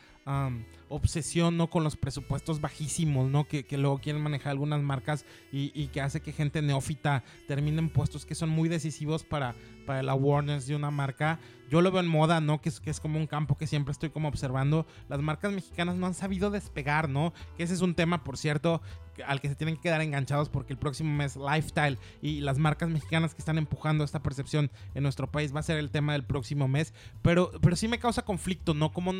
obsesión, 0.89 1.55
¿no? 1.55 1.69
Con 1.69 1.83
los 1.83 1.95
presupuestos 1.95 2.59
bajísimos, 2.59 3.29
¿no? 3.29 3.47
Que, 3.47 3.63
que 3.63 3.77
luego 3.77 3.99
quieren 3.99 4.23
manejar 4.23 4.51
algunas 4.51 4.81
marcas 4.81 5.23
y, 5.51 5.71
y, 5.79 5.88
que 5.88 6.01
hace 6.01 6.19
que 6.21 6.31
gente 6.31 6.63
neófita 6.63 7.23
termine 7.47 7.77
en 7.77 7.89
puestos 7.89 8.25
que 8.25 8.33
son 8.33 8.49
muy 8.49 8.67
decisivos 8.67 9.23
para, 9.23 9.53
para 9.85 9.99
el 9.99 10.09
awareness 10.09 10.65
de 10.65 10.75
una 10.75 10.89
marca. 10.89 11.39
Yo 11.69 11.81
lo 11.81 11.91
veo 11.91 12.01
en 12.01 12.07
moda, 12.07 12.41
¿no? 12.41 12.59
Que 12.59 12.69
es, 12.69 12.79
que 12.79 12.89
es 12.89 12.99
como 12.99 13.19
un 13.19 13.27
campo 13.27 13.55
que 13.55 13.67
siempre 13.67 13.91
estoy 13.91 14.09
como 14.09 14.27
observando. 14.27 14.88
Las 15.09 15.21
marcas 15.21 15.51
mexicanas 15.51 15.95
no 15.95 16.07
han 16.07 16.15
sabido 16.15 16.49
despegar, 16.49 17.07
¿no? 17.07 17.31
Que 17.55 17.63
ese 17.63 17.75
es 17.75 17.81
un 17.81 17.93
tema, 17.93 18.23
por 18.23 18.38
cierto, 18.38 18.81
al 19.27 19.41
que 19.41 19.49
se 19.49 19.55
tienen 19.55 19.75
que 19.75 19.83
quedar 19.83 20.01
enganchados 20.01 20.49
porque 20.49 20.73
el 20.73 20.79
próximo 20.79 21.13
mes 21.15 21.35
Lifestyle 21.35 21.99
y 22.21 22.41
las 22.41 22.57
marcas 22.57 22.89
mexicanas 22.89 23.35
que 23.35 23.39
están 23.39 23.57
empujando 23.59 24.03
esta 24.03 24.23
percepción 24.23 24.71
en 24.95 25.03
nuestro 25.03 25.31
país 25.31 25.55
va 25.55 25.59
a 25.59 25.63
ser 25.63 25.77
el 25.77 25.91
tema 25.91 26.13
del 26.13 26.23
próximo 26.23 26.67
mes. 26.67 26.95
Pero, 27.21 27.51
pero 27.61 27.75
sí 27.75 27.88
me 27.88 27.99
causa 27.99 28.23
conflicto, 28.23 28.73
¿no? 28.73 28.91
Como 28.91 29.13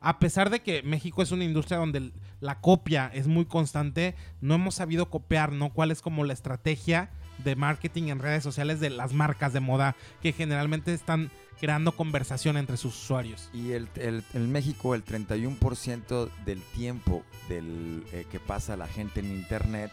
a 0.00 0.18
pesar 0.18 0.50
de 0.50 0.60
que 0.60 0.82
México 0.82 1.22
es 1.22 1.32
una 1.32 1.44
industria 1.44 1.78
donde 1.78 2.12
la 2.40 2.60
copia 2.60 3.10
es 3.14 3.26
muy 3.26 3.44
constante, 3.46 4.14
no 4.40 4.54
hemos 4.54 4.74
sabido 4.76 5.10
copiar, 5.10 5.52
¿no? 5.52 5.72
¿Cuál 5.72 5.90
es 5.90 6.00
como 6.02 6.24
la 6.24 6.32
estrategia 6.32 7.10
de 7.44 7.54
marketing 7.56 8.04
en 8.04 8.18
redes 8.18 8.42
sociales 8.42 8.80
de 8.80 8.88
las 8.90 9.12
marcas 9.12 9.52
de 9.52 9.60
moda 9.60 9.94
que 10.22 10.32
generalmente 10.32 10.94
están 10.94 11.30
creando 11.60 11.92
conversación 11.92 12.56
entre 12.56 12.76
sus 12.78 12.94
usuarios. 13.02 13.50
Y 13.52 13.72
el, 13.72 13.88
el- 13.96 14.24
en 14.34 14.52
México 14.52 14.94
el 14.94 15.04
31% 15.04 16.30
del 16.44 16.62
tiempo 16.74 17.24
del, 17.48 18.04
eh, 18.12 18.26
que 18.30 18.40
pasa 18.40 18.76
la 18.76 18.86
gente 18.86 19.20
en 19.20 19.26
internet 19.32 19.90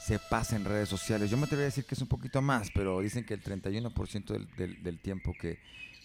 se 0.00 0.18
pasa 0.18 0.56
en 0.56 0.64
redes 0.64 0.88
sociales. 0.88 1.30
Yo 1.30 1.36
me 1.36 1.44
atrevería 1.44 1.66
a 1.66 1.70
decir 1.72 1.84
que 1.84 1.94
es 1.94 2.00
un 2.00 2.08
poquito 2.08 2.40
más, 2.40 2.70
pero 2.74 3.00
dicen 3.00 3.24
que 3.24 3.34
el 3.34 3.42
31% 3.42 4.32
del, 4.32 4.48
del- 4.56 4.82
del 4.82 4.98
tiempo 4.98 5.32
que, 5.38 5.58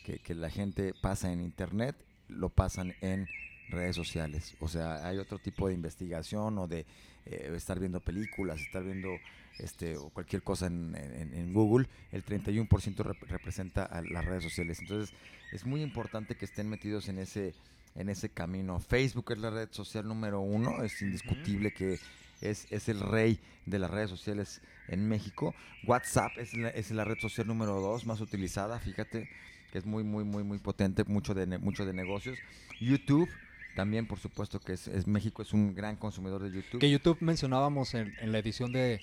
que- 0.05 0.19
que 0.19 0.35
la 0.35 0.49
gente 0.49 0.93
pasa 1.01 1.31
en 1.31 1.41
internet 1.41 1.95
lo 2.29 2.49
pasan 2.49 2.95
en 3.01 3.27
redes 3.69 3.95
sociales. 3.95 4.55
O 4.59 4.67
sea, 4.67 5.07
hay 5.07 5.17
otro 5.17 5.39
tipo 5.39 5.67
de 5.67 5.73
investigación 5.73 6.57
o 6.59 6.67
de 6.67 6.85
eh, 7.25 7.51
estar 7.55 7.79
viendo 7.79 7.99
películas, 7.99 8.61
estar 8.61 8.83
viendo 8.83 9.09
este, 9.57 9.97
o 9.97 10.09
cualquier 10.09 10.43
cosa 10.43 10.67
en, 10.67 10.95
en- 10.95 11.33
en 11.33 11.53
Google, 11.53 11.87
el 12.11 12.23
31% 12.25 12.67
rep- 12.97 13.27
representa 13.27 13.83
a 13.85 14.01
las 14.01 14.25
redes 14.25 14.43
sociales. 14.43 14.79
Entonces, 14.79 15.15
es 15.51 15.65
muy 15.65 15.81
importante 15.81 16.35
que 16.35 16.45
estén 16.45 16.69
metidos 16.69 17.07
en 17.09 17.17
ese, 17.19 17.53
en 17.95 18.09
ese 18.09 18.29
camino. 18.29 18.79
Facebook 18.79 19.31
es 19.31 19.39
la 19.39 19.49
red 19.49 19.69
social 19.71 20.07
número 20.07 20.41
uno, 20.41 20.83
es 20.83 21.01
indiscutible 21.01 21.71
que 21.73 21.99
es, 22.41 22.67
es 22.71 22.89
el 22.89 22.99
rey 22.99 23.39
de 23.65 23.79
las 23.79 23.89
redes 23.89 24.09
sociales 24.09 24.61
en 24.87 25.07
México. 25.07 25.55
WhatsApp 25.85 26.31
es 26.37 26.53
la, 26.55 26.69
es 26.69 26.91
la 26.91 27.03
red 27.05 27.17
social 27.19 27.47
número 27.47 27.79
dos 27.81 28.05
más 28.05 28.21
utilizada, 28.21 28.79
fíjate 28.79 29.29
que 29.71 29.77
es 29.79 29.85
muy, 29.85 30.03
muy, 30.03 30.23
muy, 30.23 30.43
muy 30.43 30.59
potente, 30.59 31.03
mucho 31.05 31.33
de, 31.33 31.45
mucho 31.57 31.85
de 31.85 31.93
negocios. 31.93 32.37
YouTube, 32.79 33.29
también 33.75 34.07
por 34.07 34.19
supuesto 34.19 34.59
que 34.59 34.73
es, 34.73 34.87
es- 34.87 35.05
México 35.07 35.41
es 35.41 35.51
un 35.53 35.75
gran 35.75 35.95
consumidor 35.97 36.41
de 36.43 36.51
YouTube. 36.51 36.79
Que 36.79 36.89
YouTube 36.89 37.17
mencionábamos 37.21 37.93
en, 37.93 38.13
en 38.21 38.31
la 38.31 38.39
edición 38.39 38.71
de, 38.71 39.01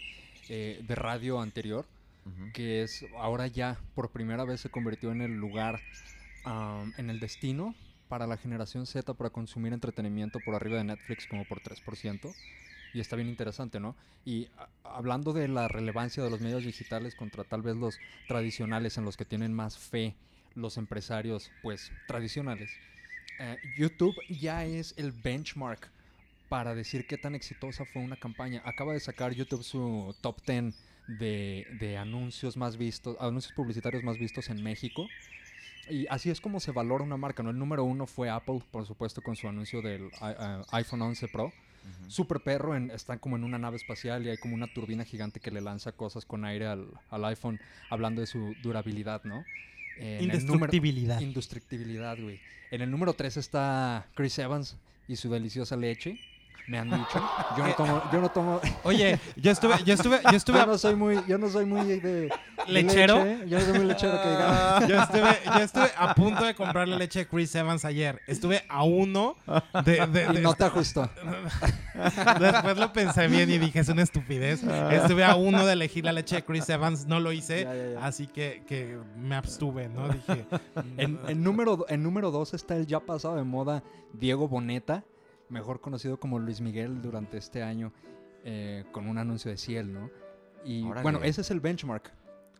eh, 0.48 0.82
de 0.86 0.94
radio 0.94 1.40
anterior, 1.40 1.86
Ujú. 2.24 2.52
que 2.52 2.82
es 2.82 3.04
ahora 3.18 3.48
ya 3.48 3.78
por 3.96 4.10
primera 4.12 4.44
vez 4.44 4.60
se 4.60 4.70
convirtió 4.70 5.10
en 5.10 5.20
el 5.22 5.32
lugar, 5.36 5.80
am, 6.44 6.92
en 6.96 7.10
el 7.10 7.18
destino 7.20 7.74
para 8.08 8.26
la 8.26 8.36
generación 8.36 8.86
Z 8.86 9.12
para 9.14 9.30
consumir 9.30 9.72
entretenimiento 9.72 10.38
por 10.44 10.54
arriba 10.54 10.76
de 10.78 10.84
Netflix 10.84 11.26
como 11.26 11.44
por 11.44 11.60
3%. 11.60 12.32
Y 12.94 13.00
está 13.00 13.16
bien 13.16 13.28
interesante, 13.28 13.80
¿no? 13.80 13.96
Y 14.24 14.48
hablando 14.84 15.32
de 15.32 15.48
la 15.48 15.68
relevancia 15.68 16.22
de 16.22 16.30
los 16.30 16.40
medios 16.40 16.64
digitales 16.64 17.14
contra 17.14 17.44
tal 17.44 17.62
vez 17.62 17.76
los 17.76 17.98
tradicionales 18.28 18.98
en 18.98 19.04
los 19.04 19.16
que 19.16 19.24
tienen 19.24 19.52
más 19.52 19.78
fe 19.78 20.14
los 20.54 20.76
empresarios, 20.76 21.50
pues, 21.62 21.90
tradicionales. 22.06 22.70
eh, 23.38 23.56
YouTube 23.78 24.14
ya 24.28 24.64
es 24.66 24.94
el 24.98 25.10
benchmark 25.12 25.90
para 26.48 26.74
decir 26.74 27.06
qué 27.06 27.16
tan 27.16 27.34
exitosa 27.34 27.86
fue 27.86 28.02
una 28.02 28.16
campaña. 28.16 28.60
Acaba 28.66 28.92
de 28.92 29.00
sacar 29.00 29.32
YouTube 29.32 29.62
su 29.62 30.14
top 30.20 30.36
10 30.46 30.74
de, 31.08 31.96
anuncios 31.98 32.56
más 32.56 32.76
vistos, 32.76 33.16
anuncios 33.20 33.54
publicitarios 33.54 34.04
más 34.04 34.18
vistos 34.18 34.50
en 34.50 34.62
México. 34.62 35.08
Y 35.88 36.06
así 36.10 36.30
es 36.30 36.40
como 36.40 36.60
se 36.60 36.70
valora 36.70 37.02
una 37.02 37.16
marca, 37.16 37.42
¿no? 37.42 37.50
El 37.50 37.58
número 37.58 37.84
uno 37.84 38.06
fue 38.06 38.30
Apple, 38.30 38.60
por 38.70 38.86
supuesto, 38.86 39.22
con 39.22 39.34
su 39.34 39.48
anuncio 39.48 39.82
del 39.82 40.10
eh, 40.22 40.62
iPhone 40.72 41.02
11 41.02 41.28
Pro. 41.28 41.52
Super 42.08 42.40
perro, 42.40 42.76
en- 42.76 42.90
están 42.90 43.18
como 43.18 43.36
en 43.36 43.44
una 43.44 43.58
nave 43.58 43.76
espacial 43.76 44.24
y 44.26 44.30
hay 44.30 44.36
como 44.38 44.54
una 44.54 44.66
turbina 44.72 45.04
gigante 45.04 45.40
que 45.40 45.50
le 45.50 45.60
lanza 45.60 45.92
cosas 45.92 46.24
con 46.24 46.44
aire 46.44 46.66
al, 46.66 46.86
al 47.10 47.24
iPhone, 47.26 47.58
hablando 47.90 48.20
de 48.20 48.26
su 48.26 48.54
durabilidad, 48.62 49.22
¿no? 49.24 49.44
En 49.98 50.04
el 50.06 50.46
número- 50.46 50.72
Indestructibilidad. 50.72 51.20
Indestructibilidad, 51.20 52.18
güey. 52.20 52.40
En 52.70 52.80
el 52.82 52.90
número 52.90 53.12
3 53.14 53.36
está 53.36 54.06
Chris 54.14 54.38
Evans 54.38 54.76
y 55.08 55.16
su 55.16 55.30
deliciosa 55.30 55.76
leche. 55.76 56.18
Me 56.68 56.78
han 56.78 56.88
dicho. 56.88 57.20
Yo 57.58 57.66
no 57.66 57.74
tomo, 57.74 58.02
yo 58.12 58.20
no 58.20 58.28
tomo. 58.30 58.60
Oye, 58.84 59.18
yo 59.36 59.50
estuve, 59.50 59.74
yo 59.84 59.94
estuve, 59.94 60.20
yo 60.30 60.36
estuve, 60.36 60.58
Yo 60.60 60.66
no 60.66 60.78
soy 60.78 60.94
muy, 60.94 61.20
yo 61.26 61.36
no 61.36 61.48
soy 61.50 61.66
muy 61.66 61.84
de, 61.84 62.00
de 62.00 62.30
¿Lechero? 62.68 63.22
leche, 63.24 63.48
Yo 63.48 63.58
no 63.58 63.64
soy 63.64 63.74
muy 63.78 63.84
lechero 63.86 64.22
que 64.22 64.28
digamos. 64.30 64.88
yo 64.88 65.02
estuve, 65.02 65.38
yo 65.44 65.60
estuve 65.64 65.90
a 65.98 66.14
punto 66.14 66.44
de 66.44 66.54
comprarle 66.54 66.96
leche 66.96 67.20
a 67.22 67.24
Chris 67.28 67.52
Evans 67.56 67.84
ayer. 67.84 68.22
Estuve 68.28 68.62
a 68.68 68.84
uno 68.84 69.36
de, 69.84 70.06
de- 70.06 70.26
Y 70.30 70.34
de- 70.36 70.40
no 70.40 70.54
te 70.54 70.64
ajustó. 70.64 71.10
Después 72.40 72.76
lo 72.78 72.92
pensé 72.92 73.26
bien 73.28 73.50
y 73.50 73.58
dije, 73.58 73.80
es 73.80 73.88
una 73.88 74.02
estupidez. 74.02 74.62
Estuve 74.62 75.24
a 75.24 75.34
uno 75.34 75.66
de 75.66 75.72
elegir 75.72 76.04
la 76.04 76.12
leche 76.12 76.36
de 76.36 76.44
Chris 76.44 76.68
Evans, 76.68 77.06
no 77.06 77.20
lo 77.20 77.32
hice, 77.32 77.64
Ya, 77.64 77.74
ya, 77.74 77.86
ya. 77.94 78.04
así 78.06 78.26
que, 78.28 78.62
que 78.66 78.98
me 79.16 79.34
abstuve, 79.34 79.88
¿no? 79.88 80.08
Dije, 80.08 80.46
En, 80.96 81.18
en 81.26 81.42
número, 81.42 81.84
en 81.88 82.02
número 82.02 82.30
2 82.30 82.54
está 82.54 82.76
el 82.76 82.86
ya 82.86 83.00
pasado 83.00 83.36
de 83.36 83.42
moda 83.42 83.82
Diego 84.12 84.48
Boneta, 84.48 85.04
mejor 85.52 85.80
conocido 85.80 86.18
como 86.18 86.38
Luis 86.38 86.60
Miguel 86.60 87.00
durante 87.02 87.36
este 87.36 87.62
año, 87.62 87.92
eh, 88.44 88.84
con 88.90 89.06
un 89.08 89.18
anuncio 89.18 89.50
de 89.50 89.56
Ciel, 89.56 89.92
¿no? 89.92 90.10
Y 90.64 90.82
Órale. 90.84 91.02
bueno, 91.02 91.20
ese 91.22 91.42
es 91.42 91.50
el 91.50 91.60
benchmark. 91.60 92.12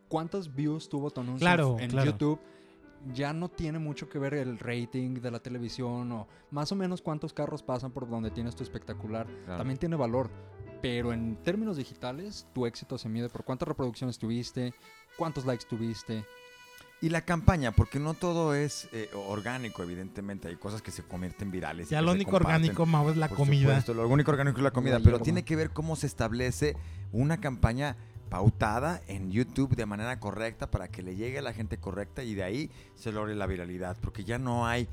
¿Cuántas 0.07 0.53
views 0.53 0.87
tuvo 0.87 1.09
tu 1.09 1.21
anuncio 1.21 1.39
Claro, 1.43 1.77
en 1.79 1.89
claro. 1.89 2.11
YouTube? 2.11 2.39
Ya 3.13 3.33
no 3.33 3.49
tiene 3.49 3.79
mucho 3.79 4.07
que 4.07 4.17
ver 4.19 4.33
el 4.35 4.59
rating 4.59 5.15
de 5.15 5.31
la 5.31 5.39
televisión 5.39 6.11
o 6.13 6.27
más 6.51 6.71
o 6.71 6.75
menos 6.75 7.01
cuántos 7.01 7.33
carros 7.33 7.61
pasan 7.63 7.91
por 7.91 8.07
donde 8.07 8.31
tienes 8.31 8.55
tu 8.55 8.63
espectacular. 8.63 9.27
Claro. 9.45 9.57
También 9.57 9.77
tiene 9.77 9.95
valor. 9.95 10.29
Pero 10.81 11.13
en 11.13 11.37
términos 11.43 11.77
digitales, 11.77 12.45
tu 12.53 12.65
éxito 12.65 12.97
se 12.97 13.09
mide 13.09 13.29
por 13.29 13.43
cuántas 13.45 13.67
reproducciones 13.67 14.17
tuviste, 14.19 14.73
cuántos 15.17 15.45
likes 15.45 15.65
tuviste. 15.67 16.25
Y 17.03 17.09
la 17.09 17.19
campaña, 17.19 17.73
porque 17.73 17.99
no 17.99 18.13
todo 18.13 18.55
es 18.55 18.87
eh, 18.93 19.09
orgánico, 19.27 19.83
evidentemente. 19.83 20.47
Hay 20.47 20.55
cosas 20.55 20.81
que 20.81 20.89
se 20.89 21.03
convierten 21.03 21.51
virales. 21.51 21.89
ya 21.89 22.01
lo 22.01 22.13
único 22.13 22.37
orgánico, 22.37 22.85
Mau, 22.85 23.09
es 23.09 23.17
la 23.17 23.27
Por 23.27 23.39
comida. 23.39 23.67
supuesto, 23.67 23.93
lo 23.93 24.07
único 24.07 24.31
orgánico 24.31 24.59
es 24.59 24.63
la 24.63 24.71
comida, 24.71 25.01
pero 25.03 25.19
tiene 25.19 25.43
que 25.43 25.57
ver 25.57 25.71
cómo 25.71 25.97
se 25.97 26.07
establece 26.07 26.77
una 27.11 27.41
campaña 27.41 27.97
pautada 28.29 29.01
en 29.07 29.31
YouTube 29.31 29.75
de 29.75 29.85
manera 29.85 30.21
correcta 30.21 30.71
para 30.71 30.87
que 30.87 31.03
le 31.03 31.17
llegue 31.17 31.39
a 31.39 31.41
la 31.41 31.51
gente 31.51 31.77
correcta 31.77 32.23
y 32.23 32.35
de 32.35 32.43
ahí 32.43 32.71
se 32.95 33.11
logre 33.11 33.35
la 33.35 33.47
viralidad, 33.47 33.97
porque 33.99 34.23
ya 34.23 34.39
no 34.39 34.65
hay 34.65 34.87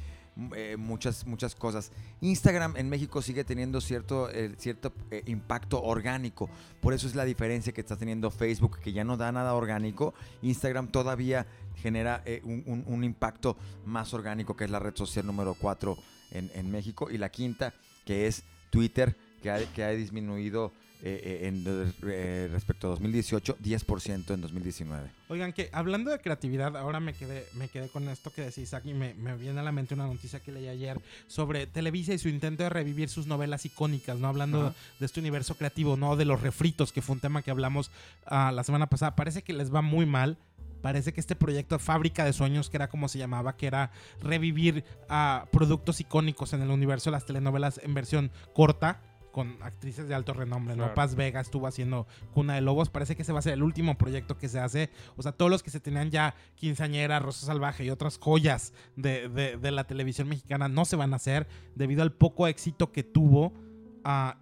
eh, 0.55 0.77
muchas 0.79 1.27
muchas 1.27 1.55
cosas. 1.55 1.93
Instagram 2.21 2.77
en 2.77 2.89
México 2.89 3.21
sigue 3.23 3.45
teniendo 3.45 3.81
cierto 3.81 4.31
eh, 4.31 4.55
cierto 4.59 4.93
eh, 5.11 5.23
impacto 5.27 5.83
orgánico, 5.83 6.49
por 6.81 6.95
eso 6.95 7.07
es 7.07 7.15
la 7.15 7.25
diferencia 7.25 7.73
que 7.73 7.81
está 7.81 7.97
teniendo 7.97 8.31
Facebook, 8.31 8.79
que 8.81 8.93
ya 8.93 9.05
no 9.05 9.17
da 9.17 9.33
nada 9.33 9.55
orgánico. 9.55 10.15
Instagram 10.43 10.89
todavía 10.89 11.47
genera 11.77 12.23
un 12.45 13.05
impacto 13.05 13.57
más 13.87 14.13
orgánico, 14.13 14.55
que 14.55 14.65
es 14.65 14.71
la 14.71 14.79
red 14.79 14.95
social 14.95 15.27
número 15.27 15.55
4 15.55 15.97
en, 16.33 16.51
en 16.55 16.71
México. 16.71 17.11
Y 17.11 17.17
la 17.17 17.31
quinta, 17.31 17.73
que 18.05 18.27
es 18.27 18.45
Twitter, 18.71 19.17
que 19.43 19.51
ha, 19.51 19.73
que 19.73 19.83
ha 19.83 19.91
disminuido 19.91 20.73
eh, 21.03 21.41
eh, 21.43 21.49
en, 21.49 21.65
eh, 22.11 22.49
respecto 22.53 22.87
a 22.87 22.91
2018, 22.91 23.57
10% 23.59 24.35
en 24.35 24.41
2019. 24.43 25.11
Oigan, 25.29 25.53
que 25.55 25.71
hablando 25.73 26.11
de 26.11 26.19
creatividad, 26.19 26.77
ahora 26.77 27.01
me 27.01 27.15
quedé, 27.15 27.47
me 27.55 27.69
quedé 27.69 27.89
con 27.89 28.07
esto 28.09 28.31
que 28.31 28.43
decís 28.43 28.75
aquí. 28.75 28.93
Me, 28.93 29.15
me 29.15 29.35
viene 29.37 29.61
a 29.61 29.63
la 29.63 29.73
mente 29.73 29.95
una 29.95 30.07
noticia 30.07 30.41
que 30.41 30.53
leí 30.53 30.69
ayer 30.69 31.01
sobre 31.27 31.67
Televisa 31.67 32.13
y 32.13 32.19
su 32.19 32.29
intento 32.29 32.65
de 32.65 32.69
revivir 32.69 33.09
sus 33.09 33.27
novelas 33.27 33.65
icónicas, 33.65 34.19
¿no? 34.19 34.29
Hablando 34.29 34.75
de 34.99 35.07
este 35.07 35.21
universo 35.21 35.55
creativo, 35.55 35.97
¿no? 35.97 36.17
De 36.17 36.27
los 36.27 36.43
refritos, 36.43 36.93
que 36.93 37.01
fue 37.01 37.15
un 37.15 37.21
tema 37.21 37.41
que 37.41 37.51
hablamos 37.51 37.91
ah, 38.27 38.53
la 38.53 38.63
semana 38.63 38.87
pasada. 38.87 39.17
Parece 39.17 39.43
que 39.43 39.55
les 39.55 39.75
va 39.75 39.81
muy 39.81 40.05
mal. 40.05 40.37
Parece 40.83 41.13
que 41.13 41.21
este 41.21 41.37
proyecto 41.37 41.79
Fábrica 41.79 42.25
de 42.25 42.33
Sueños, 42.33 42.71
que 42.71 42.77
era 42.77 42.89
como 42.89 43.09
se 43.09 43.19
llamaba, 43.19 43.57
que 43.57 43.67
era 43.67 43.91
revivir 44.23 44.85
a 45.09 45.47
productos 45.51 46.01
icónicos 46.01 46.53
en 46.53 46.63
el 46.63 46.71
universo 46.71 47.11
de 47.11 47.13
las 47.13 47.27
telenovelas 47.27 47.81
en 47.83 47.95
versión 47.95 48.31
corta, 48.55 49.01
con 49.31 49.57
actrices 49.63 50.09
de 50.09 50.15
alto 50.15 50.33
renombre, 50.33 50.75
¿no? 50.77 50.85
Paz 50.95 51.15
Vega 51.15 51.41
estuvo 51.41 51.67
haciendo 51.67 52.07
Cuna 52.33 52.55
de 52.55 52.61
Lobos. 52.61 52.89
Parece 52.91 53.17
que 53.17 53.23
ese 53.23 53.33
va 53.33 53.39
a 53.39 53.43
ser 53.43 53.55
el 53.55 53.63
último 53.63 53.97
proyecto 53.97 54.37
que 54.39 54.49
se 54.49 54.59
hace. 54.61 54.91
O 55.17 55.23
sea, 55.23 55.33
todos 55.33 55.51
los 55.51 55.63
que 55.63 55.71
se 55.71 55.81
tenían 55.81 56.11
ya 56.11 56.35
Quinceañera, 56.57 57.19
Rosa 57.19 57.47
Salvaje 57.47 57.85
y 57.85 57.91
otras 57.91 58.19
joyas 58.19 58.73
de, 58.97 59.29
de- 59.29 59.57
de 59.57 59.71
la 59.71 59.85
televisión 59.85 60.29
mexicana 60.29 60.69
no 60.69 60.85
se 60.85 60.97
van 60.97 61.13
a 61.13 61.17
hacer 61.17 61.47
debido 61.75 62.03
al 62.03 62.13
poco 62.13 62.47
éxito 62.47 62.93
que 62.93 63.03
tuvo 63.03 63.53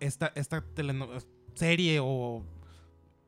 esta, 0.01 0.33
esta 0.35 0.65
serie 1.55 1.99
o 2.03 2.45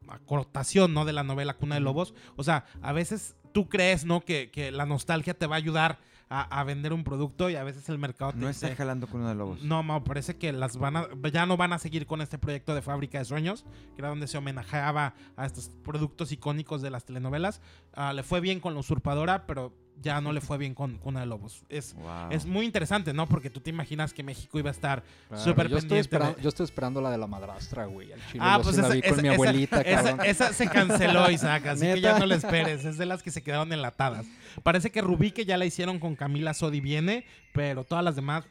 acortación, 0.08 0.94
¿no? 0.94 1.04
De 1.04 1.12
la 1.12 1.22
novela 1.24 1.54
Cuna 1.54 1.76
de 1.76 1.80
Lobos. 1.80 2.14
O 2.36 2.42
sea, 2.44 2.64
a 2.82 2.92
veces 2.92 3.36
tú 3.52 3.68
crees, 3.68 4.04
¿no? 4.04 4.20
Que, 4.24 4.50
que 4.50 4.70
la 4.72 4.86
nostalgia 4.86 5.34
te 5.34 5.46
va 5.46 5.56
a 5.56 5.58
ayudar 5.58 5.98
a, 6.30 6.60
a 6.60 6.64
vender 6.64 6.92
un 6.92 7.02
producto 7.02 7.50
y 7.50 7.56
a 7.56 7.64
veces 7.64 7.88
el 7.88 7.98
mercado 7.98 8.32
te 8.32 8.38
No 8.38 8.48
está 8.48 8.74
jalando 8.74 9.08
con 9.08 9.20
uno 9.20 9.28
de 9.28 9.34
lobos. 9.34 9.62
No, 9.62 9.82
Mau, 9.82 10.04
parece 10.04 10.36
que 10.36 10.52
las 10.52 10.76
van 10.76 10.96
a, 10.96 11.08
ya 11.32 11.44
no 11.44 11.56
van 11.56 11.72
a 11.72 11.78
seguir 11.78 12.06
con 12.06 12.20
este 12.22 12.38
proyecto 12.38 12.74
de 12.74 12.82
Fábrica 12.82 13.18
de 13.18 13.24
Sueños, 13.24 13.64
que 13.94 14.00
era 14.00 14.08
donde 14.08 14.28
se 14.28 14.38
homenajeaba 14.38 15.14
a 15.36 15.44
estos 15.44 15.70
productos 15.82 16.30
icónicos 16.30 16.82
de 16.82 16.90
las 16.90 17.04
telenovelas. 17.04 17.60
Ah, 17.92 18.12
le 18.12 18.22
fue 18.22 18.40
bien 18.40 18.60
con 18.60 18.74
La 18.74 18.80
Usurpadora, 18.80 19.46
pero 19.46 19.74
ya 20.02 20.20
no 20.20 20.32
le 20.32 20.40
fue 20.40 20.56
bien 20.58 20.74
con 20.74 20.96
Cuna 20.98 21.20
de 21.20 21.26
Lobos. 21.26 21.62
Es, 21.68 21.94
Wow. 21.94 22.30
es 22.30 22.46
muy 22.46 22.64
interesante, 22.64 23.12
¿no? 23.12 23.26
Porque 23.28 23.50
tú 23.50 23.60
te 23.60 23.68
imaginas 23.70 24.12
que 24.14 24.22
México 24.22 24.58
iba 24.58 24.70
a 24.70 24.72
estar 24.72 25.02
Claro, 25.28 25.42
súper 25.44 25.68
yo, 25.68 25.76
estoy 25.76 25.88
pendiente. 25.90 26.00
esperando, 26.00 26.36
de- 26.36 26.42
yo 26.42 26.48
estoy 26.48 26.64
esperando 26.64 27.00
la 27.00 27.10
de 27.10 27.18
la 27.18 27.26
madrastra, 27.26 27.84
güey. 27.86 28.12
al 28.12 28.20
chile. 28.28 28.38
Ah, 28.42 28.56
Yo 28.56 28.62
pues 28.62 28.76
sí 28.76 28.80
la 28.82 28.88
esa, 28.88 28.94
vi 28.94 29.02
con 29.02 29.10
esa- 29.12 29.22
mi 29.22 29.28
abuelita, 29.28 29.80
esa- 29.82 30.02
cabrón. 30.02 30.26
esa 30.26 30.52
se 30.52 30.68
canceló, 30.68 31.30
Isaac, 31.30 31.66
así 31.66 31.86
que 31.86 32.00
ya 32.00 32.18
no 32.18 32.26
la 32.26 32.34
esperes. 32.36 32.84
Es 32.84 32.96
de 32.98 33.06
las 33.06 33.22
que 33.22 33.30
se 33.30 33.42
quedaron 33.42 33.72
enlatadas. 33.72 34.26
Parece 34.62 34.90
que 34.90 35.02
Rubí, 35.02 35.32
que 35.32 35.44
ya 35.44 35.56
la 35.58 35.66
hicieron 35.66 35.98
con 35.98 36.16
Camila 36.16 36.54
Sodi, 36.54 36.80
viene, 36.80 37.26
pero 37.52 37.84
todas 37.84 38.02
las 38.04 38.16
demás 38.16 38.44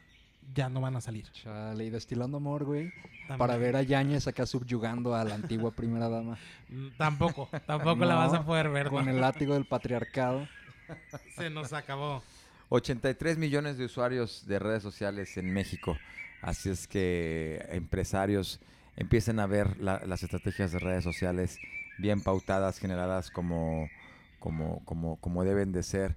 ya 0.54 0.68
no 0.68 0.80
van 0.80 0.96
a 0.96 1.00
salir. 1.00 1.30
Chale, 1.32 1.84
y 1.84 1.90
destilando 1.90 2.36
amor, 2.38 2.64
güey. 2.64 2.90
También. 3.28 3.38
Para 3.38 3.56
ver 3.56 3.76
a 3.76 3.82
Yañez 3.82 4.26
acá 4.26 4.44
subyugando 4.46 5.14
a 5.14 5.22
la 5.24 5.36
antigua 5.36 5.70
primera 5.70 6.08
dama. 6.08 6.36
Mm, 6.68 6.88
Tampoco, 6.96 7.48
tampoco 7.66 8.04
la 8.04 8.16
vas 8.16 8.32
a 8.34 8.44
poder 8.44 8.68
ver. 8.70 8.88
Con 8.88 9.04
¿no? 9.04 9.10
el 9.12 9.20
látigo 9.20 9.54
del 9.54 9.64
patriarcado. 9.66 10.48
Se 11.36 11.50
nos 11.50 11.72
acabó. 11.72 12.22
83 12.68 13.36
millones 13.38 13.78
de 13.78 13.84
usuarios 13.86 14.46
de 14.46 14.58
redes 14.58 14.82
sociales 14.82 15.36
en 15.36 15.52
México. 15.52 15.98
Así 16.40 16.70
es 16.70 16.86
que 16.86 17.66
empresarios 17.70 18.60
empiecen 18.96 19.40
a 19.40 19.46
ver 19.46 19.78
la- 19.80 20.02
las 20.06 20.22
estrategias 20.22 20.72
de 20.72 20.78
redes 20.78 21.04
sociales 21.04 21.58
bien 21.98 22.22
pautadas, 22.22 22.78
generadas 22.78 23.30
como, 23.30 23.88
como, 24.38 24.84
como, 24.84 25.16
como 25.16 25.44
deben 25.44 25.72
de 25.72 25.82
ser 25.82 26.16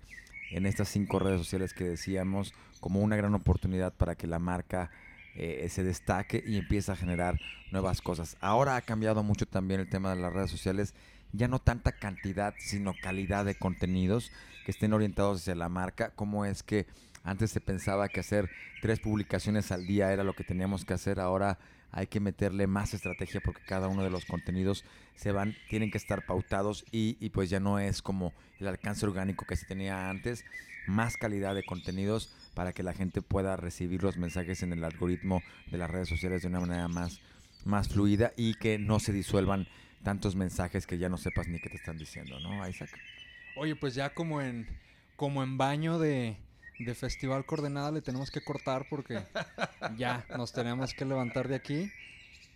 en 0.51 0.65
estas 0.65 0.89
cinco 0.89 1.17
redes 1.19 1.39
sociales 1.39 1.73
que 1.73 1.83
decíamos, 1.85 2.53
como 2.79 2.99
una 3.01 3.15
gran 3.15 3.33
oportunidad 3.33 3.91
para 3.93 4.15
que 4.15 4.27
la 4.27 4.39
marca 4.39 4.91
eh, 5.35 5.67
se 5.69 5.83
destaque 5.83 6.43
y 6.45 6.57
empiece 6.57 6.91
a 6.91 6.95
generar 6.95 7.39
nuevas 7.71 8.01
cosas. 8.01 8.37
Ahora 8.39 8.75
ha 8.75 8.81
cambiado 8.81 9.23
mucho 9.23 9.47
también 9.47 9.79
el 9.79 9.89
tema 9.89 10.13
de 10.13 10.21
las 10.21 10.31
redes 10.31 10.51
sociales, 10.51 10.93
ya 11.33 11.47
no 11.47 11.59
tanta 11.59 11.91
cantidad, 11.91 12.53
sino 12.59 12.93
calidad 13.01 13.45
de 13.45 13.55
contenidos 13.55 14.31
que 14.65 14.71
estén 14.71 14.93
orientados 14.93 15.41
hacia 15.41 15.55
la 15.55 15.69
marca, 15.69 16.11
como 16.11 16.45
es 16.45 16.63
que 16.63 16.85
antes 17.23 17.51
se 17.51 17.61
pensaba 17.61 18.09
que 18.09 18.19
hacer 18.19 18.49
tres 18.81 18.99
publicaciones 18.99 19.71
al 19.71 19.85
día 19.85 20.11
era 20.11 20.23
lo 20.23 20.33
que 20.33 20.43
teníamos 20.43 20.85
que 20.85 20.93
hacer, 20.93 21.19
ahora 21.19 21.57
hay 21.91 22.07
que 22.07 22.19
meterle 22.19 22.67
más 22.67 22.93
estrategia 22.93 23.39
porque 23.43 23.61
cada 23.65 23.87
uno 23.87 24.03
de 24.03 24.09
los 24.09 24.25
contenidos 24.25 24.83
se 25.15 25.31
van, 25.31 25.55
tienen 25.69 25.91
que 25.91 25.97
estar 25.97 26.25
pautados 26.25 26.85
y, 26.91 27.17
y 27.19 27.29
pues 27.29 27.49
ya 27.49 27.59
no 27.59 27.79
es 27.79 28.01
como 28.01 28.33
el 28.59 28.67
alcance 28.67 29.05
orgánico 29.05 29.45
que 29.45 29.55
se 29.55 29.65
tenía 29.65 30.09
antes, 30.09 30.43
más 30.87 31.17
calidad 31.17 31.55
de 31.55 31.63
contenidos 31.63 32.33
para 32.55 32.73
que 32.73 32.83
la 32.83 32.93
gente 32.93 33.21
pueda 33.21 33.55
recibir 33.55 34.03
los 34.03 34.17
mensajes 34.17 34.63
en 34.63 34.73
el 34.73 34.83
algoritmo 34.83 35.41
de 35.71 35.77
las 35.77 35.89
redes 35.89 36.09
sociales 36.09 36.41
de 36.41 36.47
una 36.47 36.59
manera 36.59 36.87
más, 36.87 37.21
más 37.63 37.89
fluida 37.89 38.33
y 38.35 38.55
que 38.55 38.79
no 38.79 38.99
se 38.99 39.13
disuelvan 39.13 39.67
tantos 40.03 40.35
mensajes 40.35 40.85
que 40.85 40.97
ya 40.97 41.09
no 41.09 41.17
sepas 41.17 41.47
ni 41.47 41.59
qué 41.59 41.69
te 41.69 41.77
están 41.77 41.97
diciendo, 41.97 42.39
¿no, 42.39 42.67
Isaac? 42.67 42.89
Oye, 43.55 43.75
pues 43.75 43.95
ya 43.95 44.13
como 44.13 44.41
en, 44.41 44.67
como 45.15 45.43
en 45.43 45.57
baño 45.57 45.99
de, 45.99 46.37
de 46.79 46.95
Festival 46.95 47.45
Coordenada 47.45 47.91
le 47.91 48.01
tenemos 48.01 48.31
que 48.31 48.43
cortar 48.43 48.85
porque 48.89 49.23
ya 49.97 50.25
nos 50.37 50.51
tenemos 50.53 50.93
que 50.93 51.05
levantar 51.05 51.47
de 51.47 51.55
aquí. 51.55 51.91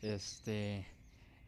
Este, 0.01 0.85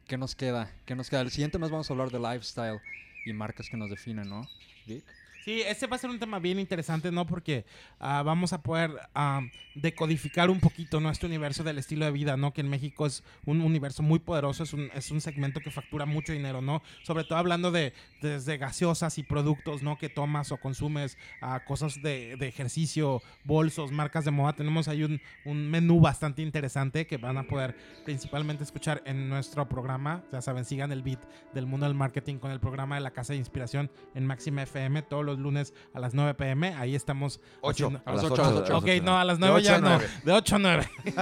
¿qué 0.07 0.17
nos 0.17 0.35
queda? 0.35 0.71
¿Qué 0.85 0.95
nos 0.95 1.09
queda? 1.09 1.21
El 1.21 1.31
siguiente 1.31 1.59
mes 1.59 1.69
vamos 1.69 1.89
a 1.89 1.93
hablar 1.93 2.09
de 2.09 2.19
lifestyle 2.19 2.79
y 3.25 3.33
marcas 3.33 3.69
que 3.69 3.77
nos 3.77 3.89
definen, 3.89 4.29
¿no? 4.29 4.47
Vic? 4.85 5.03
Sí, 5.49 5.63
este 5.65 5.87
va 5.87 5.95
a 5.95 5.99
ser 5.99 6.11
un 6.11 6.19
tema 6.19 6.37
bien 6.37 6.59
interesante, 6.59 7.11
¿no? 7.11 7.25
Porque 7.25 7.65
ah, 7.99 8.21
vamos 8.21 8.53
a 8.53 8.61
poder 8.61 8.91
ah, 9.15 9.41
decodificar 9.73 10.51
un 10.51 10.59
poquito 10.59 10.99
¿no? 10.99 11.09
este 11.09 11.25
universo 11.25 11.63
del 11.63 11.79
estilo 11.79 12.05
de 12.05 12.11
vida, 12.11 12.37
¿no? 12.37 12.53
Que 12.53 12.61
en 12.61 12.69
México 12.69 13.07
es 13.07 13.23
un 13.47 13.61
universo 13.61 14.03
muy 14.03 14.19
poderoso, 14.19 14.61
es 14.61 14.73
un, 14.73 14.91
es 14.93 15.09
un 15.09 15.21
segmento 15.21 15.59
que 15.59 15.71
factura 15.71 16.05
mucho 16.05 16.33
dinero, 16.33 16.61
¿no? 16.61 16.83
Sobre 17.01 17.23
todo 17.23 17.39
hablando 17.39 17.71
de 17.71 17.93
desde 18.21 18.57
gaseosas 18.59 19.17
y 19.17 19.23
productos, 19.23 19.81
¿no? 19.81 19.97
Que 19.97 20.07
tomas 20.07 20.51
o 20.51 20.57
consumes, 20.57 21.17
a 21.41 21.65
cosas 21.65 21.99
de, 22.03 22.35
de 22.37 22.47
ejercicio, 22.47 23.23
bolsos, 23.43 23.91
marcas 23.91 24.25
de 24.25 24.31
moda. 24.31 24.53
Tenemos 24.53 24.87
ahí 24.87 25.03
un, 25.03 25.19
un 25.45 25.67
menú 25.67 25.99
bastante 25.99 26.43
interesante 26.43 27.07
que 27.07 27.17
van 27.17 27.39
a 27.39 27.47
poder 27.47 27.75
principalmente 28.05 28.63
escuchar 28.63 29.01
en 29.07 29.27
nuestro 29.29 29.67
programa. 29.67 30.23
Ya 30.31 30.43
saben, 30.43 30.63
sigan 30.63 30.91
el 30.91 31.01
beat 31.01 31.23
del 31.55 31.65
mundo 31.65 31.87
del 31.87 31.95
marketing 31.95 32.35
con 32.35 32.51
el 32.51 32.59
programa 32.59 32.93
de 32.93 33.01
la 33.01 33.09
Casa 33.09 33.33
de 33.33 33.39
Inspiración 33.39 33.89
en 34.13 34.27
Máxima 34.27 34.61
FM 34.61 35.01
todos 35.01 35.25
los 35.25 35.38
lunes 35.39 35.73
a 35.93 35.99
las 35.99 36.13
9 36.13 36.33
pm. 36.35 36.73
Ahí 36.75 36.95
estamos. 36.95 37.39
Ocho, 37.61 37.87
haciendo- 37.87 38.01
a 38.05 38.13
las 38.13 38.23
ocho, 38.25 38.43
a 38.43 38.51
las 38.51 38.61
ocho. 38.61 38.77
Ok, 38.77 38.87
no, 39.03 39.17
a 39.17 39.23
las 39.25 39.39
De 39.39 39.47
9 39.47 39.61
ya 39.63 39.79
no. 39.79 39.99
De 40.23 40.31
8 40.31 40.55
a 40.55 40.59
9. 40.59 40.89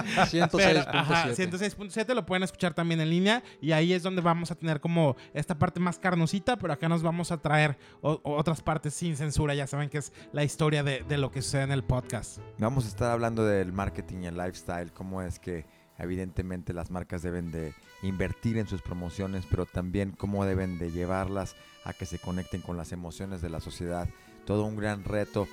Pero, 0.52 0.82
ajá, 0.88 1.28
106.7. 1.30 1.52
106.7 1.78 2.14
lo 2.14 2.26
pueden 2.26 2.44
escuchar 2.44 2.74
también 2.74 3.02
en 3.02 3.10
línea 3.10 3.44
y 3.62 3.72
ahí 3.72 3.94
es 3.94 4.04
donde 4.04 4.22
vamos 4.22 4.52
a 4.52 4.56
tener 4.56 4.80
como 4.82 5.16
esta 5.34 5.58
parte 5.58 5.80
más 5.80 6.00
carnosita, 6.00 6.58
pero 6.58 6.74
acá 6.74 6.90
nos 6.90 7.04
vamos 7.04 7.32
a 7.32 7.38
traer 7.42 7.78
o 8.02 8.20
otras 8.24 8.62
partes 8.62 8.94
sin 8.94 9.16
censura. 9.16 9.54
Ya 9.56 9.68
saben 9.68 9.90
que 9.90 9.98
es 10.00 10.12
la 10.32 10.44
historia 10.44 10.84
de, 10.84 11.04
de 11.08 11.18
lo 11.18 11.32
que 11.32 11.42
sucede 11.42 11.64
en 11.64 11.72
el 11.72 11.84
podcast. 11.84 12.40
Vamos 12.58 12.86
a 12.86 12.88
estar 12.90 13.12
hablando 13.12 13.46
del 13.46 13.72
marketing 13.74 14.24
y 14.24 14.28
el 14.28 14.38
lifestyle, 14.38 14.92
cómo 14.94 15.22
es 15.22 15.40
que 15.40 15.66
evidentemente 15.98 16.74
las 16.74 16.92
marcas 16.92 17.22
deben 17.22 17.52
de 17.52 17.74
invertir 18.02 18.58
en 18.58 18.68
sus 18.68 18.82
promociones, 18.82 19.46
pero 19.50 19.66
también 19.66 20.12
cómo 20.12 20.46
deben 20.46 20.78
de 20.80 20.92
llevarlas 20.92 21.56
a 21.84 21.94
que 21.94 22.06
se 22.06 22.20
conecten 22.20 22.62
con 22.62 22.78
las 22.78 22.92
emociones 22.92 23.42
de 23.42 23.50
la 23.50 23.60
sociedad. 23.60 24.08
Todo 24.46 24.66
un 24.66 24.76
gran 24.76 25.04
reto 25.04 25.48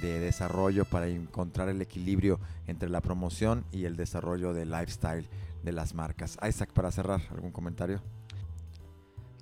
de 0.00 0.18
desarrollo 0.18 0.84
para 0.84 1.08
encontrar 1.08 1.68
el 1.68 1.82
equilibrio 1.82 2.40
entre 2.66 2.88
la 2.88 3.00
promoción 3.00 3.64
y 3.72 3.84
el 3.84 3.96
desarrollo 3.96 4.52
del 4.52 4.70
lifestyle 4.70 5.28
de 5.62 5.72
las 5.72 5.94
marcas. 5.94 6.38
Isaac, 6.46 6.72
para 6.72 6.90
cerrar, 6.90 7.22
¿algún 7.30 7.52
comentario? 7.52 8.00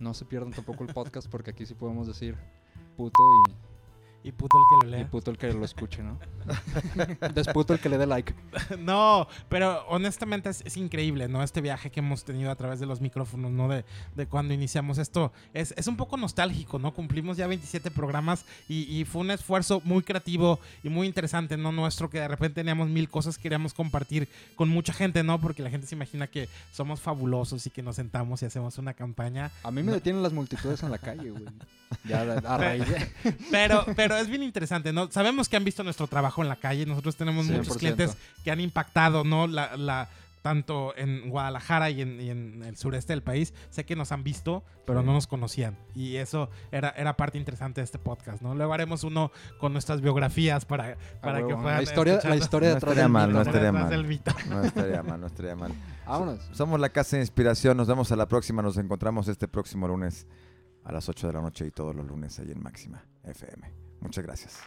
No 0.00 0.14
se 0.14 0.24
pierdan 0.24 0.52
tampoco 0.52 0.84
el 0.84 0.92
podcast 0.92 1.28
porque 1.28 1.50
aquí 1.50 1.66
sí 1.66 1.74
podemos 1.74 2.06
decir 2.06 2.36
puto 2.96 3.20
y, 3.48 3.67
Y 4.28 4.32
puto 4.32 4.58
el 4.58 4.64
que 4.66 4.86
lo 4.86 4.92
y 4.92 4.98
lea. 4.98 5.10
puto 5.10 5.30
el 5.30 5.38
que 5.38 5.50
lo 5.54 5.64
escuche, 5.64 6.02
¿no? 6.02 6.18
Desputo 7.34 7.72
el 7.72 7.80
que 7.80 7.88
le 7.88 7.96
dé 7.96 8.06
like. 8.06 8.34
No, 8.78 9.26
pero 9.48 9.86
honestamente 9.88 10.50
es, 10.50 10.60
es 10.66 10.76
increíble, 10.76 11.28
¿no? 11.28 11.42
Este 11.42 11.62
viaje 11.62 11.90
que 11.90 12.00
hemos 12.00 12.24
tenido 12.24 12.50
a 12.50 12.54
través 12.54 12.78
de 12.78 12.84
los 12.84 13.00
micrófonos, 13.00 13.50
¿no? 13.50 13.68
De, 13.68 13.86
de 14.16 14.26
cuando 14.26 14.52
iniciamos 14.52 14.98
esto. 14.98 15.32
Es, 15.54 15.72
es 15.78 15.86
un 15.86 15.96
poco 15.96 16.18
nostálgico, 16.18 16.78
¿no? 16.78 16.92
Cumplimos 16.92 17.38
ya 17.38 17.46
27 17.46 17.90
programas 17.90 18.44
y, 18.68 18.82
y 18.94 19.06
fue 19.06 19.22
un 19.22 19.30
esfuerzo 19.30 19.80
muy 19.82 20.02
creativo 20.02 20.60
y 20.82 20.90
muy 20.90 21.06
interesante, 21.06 21.56
¿no? 21.56 21.72
Nuestro, 21.72 22.10
que 22.10 22.20
de 22.20 22.28
repente 22.28 22.56
teníamos 22.56 22.90
mil 22.90 23.08
cosas 23.08 23.38
que 23.38 23.44
queríamos 23.44 23.72
compartir 23.72 24.28
con 24.56 24.68
mucha 24.68 24.92
gente, 24.92 25.22
¿no? 25.22 25.40
Porque 25.40 25.62
la 25.62 25.70
gente 25.70 25.86
se 25.86 25.94
imagina 25.94 26.26
que 26.26 26.50
somos 26.70 27.00
fabulosos 27.00 27.66
y 27.66 27.70
que 27.70 27.82
nos 27.82 27.96
sentamos 27.96 28.42
y 28.42 28.44
hacemos 28.44 28.76
una 28.76 28.92
campaña. 28.92 29.50
A 29.62 29.70
mí 29.70 29.82
me 29.82 29.92
detienen 29.92 30.22
las 30.22 30.34
multitudes 30.34 30.82
en 30.82 30.90
la 30.90 30.98
calle, 30.98 31.30
güey. 31.30 31.44
Ya 32.04 32.20
a 32.22 32.54
a 32.54 32.58
raíz 32.58 32.88
de... 32.88 33.10
Pero, 33.50 33.84
pero 33.96 34.16
es 34.16 34.28
bien 34.28 34.42
interesante, 34.42 34.92
¿no? 34.92 35.10
Sabemos 35.10 35.48
que 35.48 35.56
han 35.56 35.64
visto 35.64 35.82
nuestro 35.84 36.06
trabajo 36.06 36.42
en 36.42 36.48
la 36.48 36.56
calle. 36.56 36.86
Nosotros 36.86 37.16
tenemos 37.16 37.46
muchos 37.46 37.76
100%. 37.76 37.78
clientes 37.78 38.16
que 38.44 38.50
han 38.50 38.60
impactado, 38.60 39.24
¿no? 39.24 39.46
La, 39.46 39.76
la- 39.76 40.08
tanto 40.42 40.96
en 40.96 41.28
Guadalajara 41.30 41.90
y 41.90 42.00
en, 42.00 42.20
y 42.20 42.30
en 42.30 42.62
el 42.62 42.76
sureste 42.76 43.12
del 43.12 43.22
país. 43.22 43.52
Sé 43.70 43.84
que 43.84 43.96
nos 43.96 44.12
han 44.12 44.22
visto, 44.22 44.62
pero 44.86 45.02
no 45.02 45.12
nos 45.12 45.26
conocían. 45.26 45.76
Y 45.94 46.14
eso 46.16 46.48
era, 46.70 46.90
era 46.90 47.16
parte 47.16 47.36
interesante 47.38 47.80
de 47.80 47.84
este 47.84 47.98
podcast, 47.98 48.40
¿no? 48.40 48.54
Luego 48.54 48.72
haremos 48.72 49.02
uno 49.04 49.32
con 49.58 49.72
nuestras 49.72 50.00
biografías 50.00 50.64
para, 50.64 50.96
para 51.20 51.38
que 51.38 51.44
huevo, 51.46 51.62
puedan 51.62 51.78
la 51.78 51.82
historia, 51.82 52.12
la 52.14 52.18
escucharnos 52.36 52.44
historia 52.44 52.68
No 52.70 52.74
detrás 52.76 52.90
estaría 52.92 53.02
del 53.02 53.12
mal, 53.12 53.32
no 53.32 53.42
estaría 53.42 53.72
mal. 53.72 53.82
No 54.48 54.62
estaría 54.62 55.02
mal, 55.02 55.20
no 55.20 55.26
estaría 55.26 55.56
mal. 55.56 55.72
Vámonos. 56.06 56.40
Somos 56.52 56.80
la 56.80 56.88
Casa 56.88 57.16
de 57.16 57.22
Inspiración. 57.24 57.76
Nos 57.76 57.88
vemos 57.88 58.10
a 58.12 58.16
la 58.16 58.26
próxima. 58.28 58.62
Nos 58.62 58.78
encontramos 58.78 59.28
este 59.28 59.48
próximo 59.48 59.88
lunes 59.88 60.26
a 60.88 60.92
las 60.92 61.06
8 61.06 61.26
de 61.26 61.32
la 61.34 61.42
noche 61.42 61.66
y 61.66 61.70
todos 61.70 61.94
los 61.94 62.06
lunes 62.06 62.38
ahí 62.38 62.50
en 62.50 62.62
Máxima 62.62 63.04
FM. 63.22 63.70
Muchas 64.00 64.24
gracias. 64.24 64.58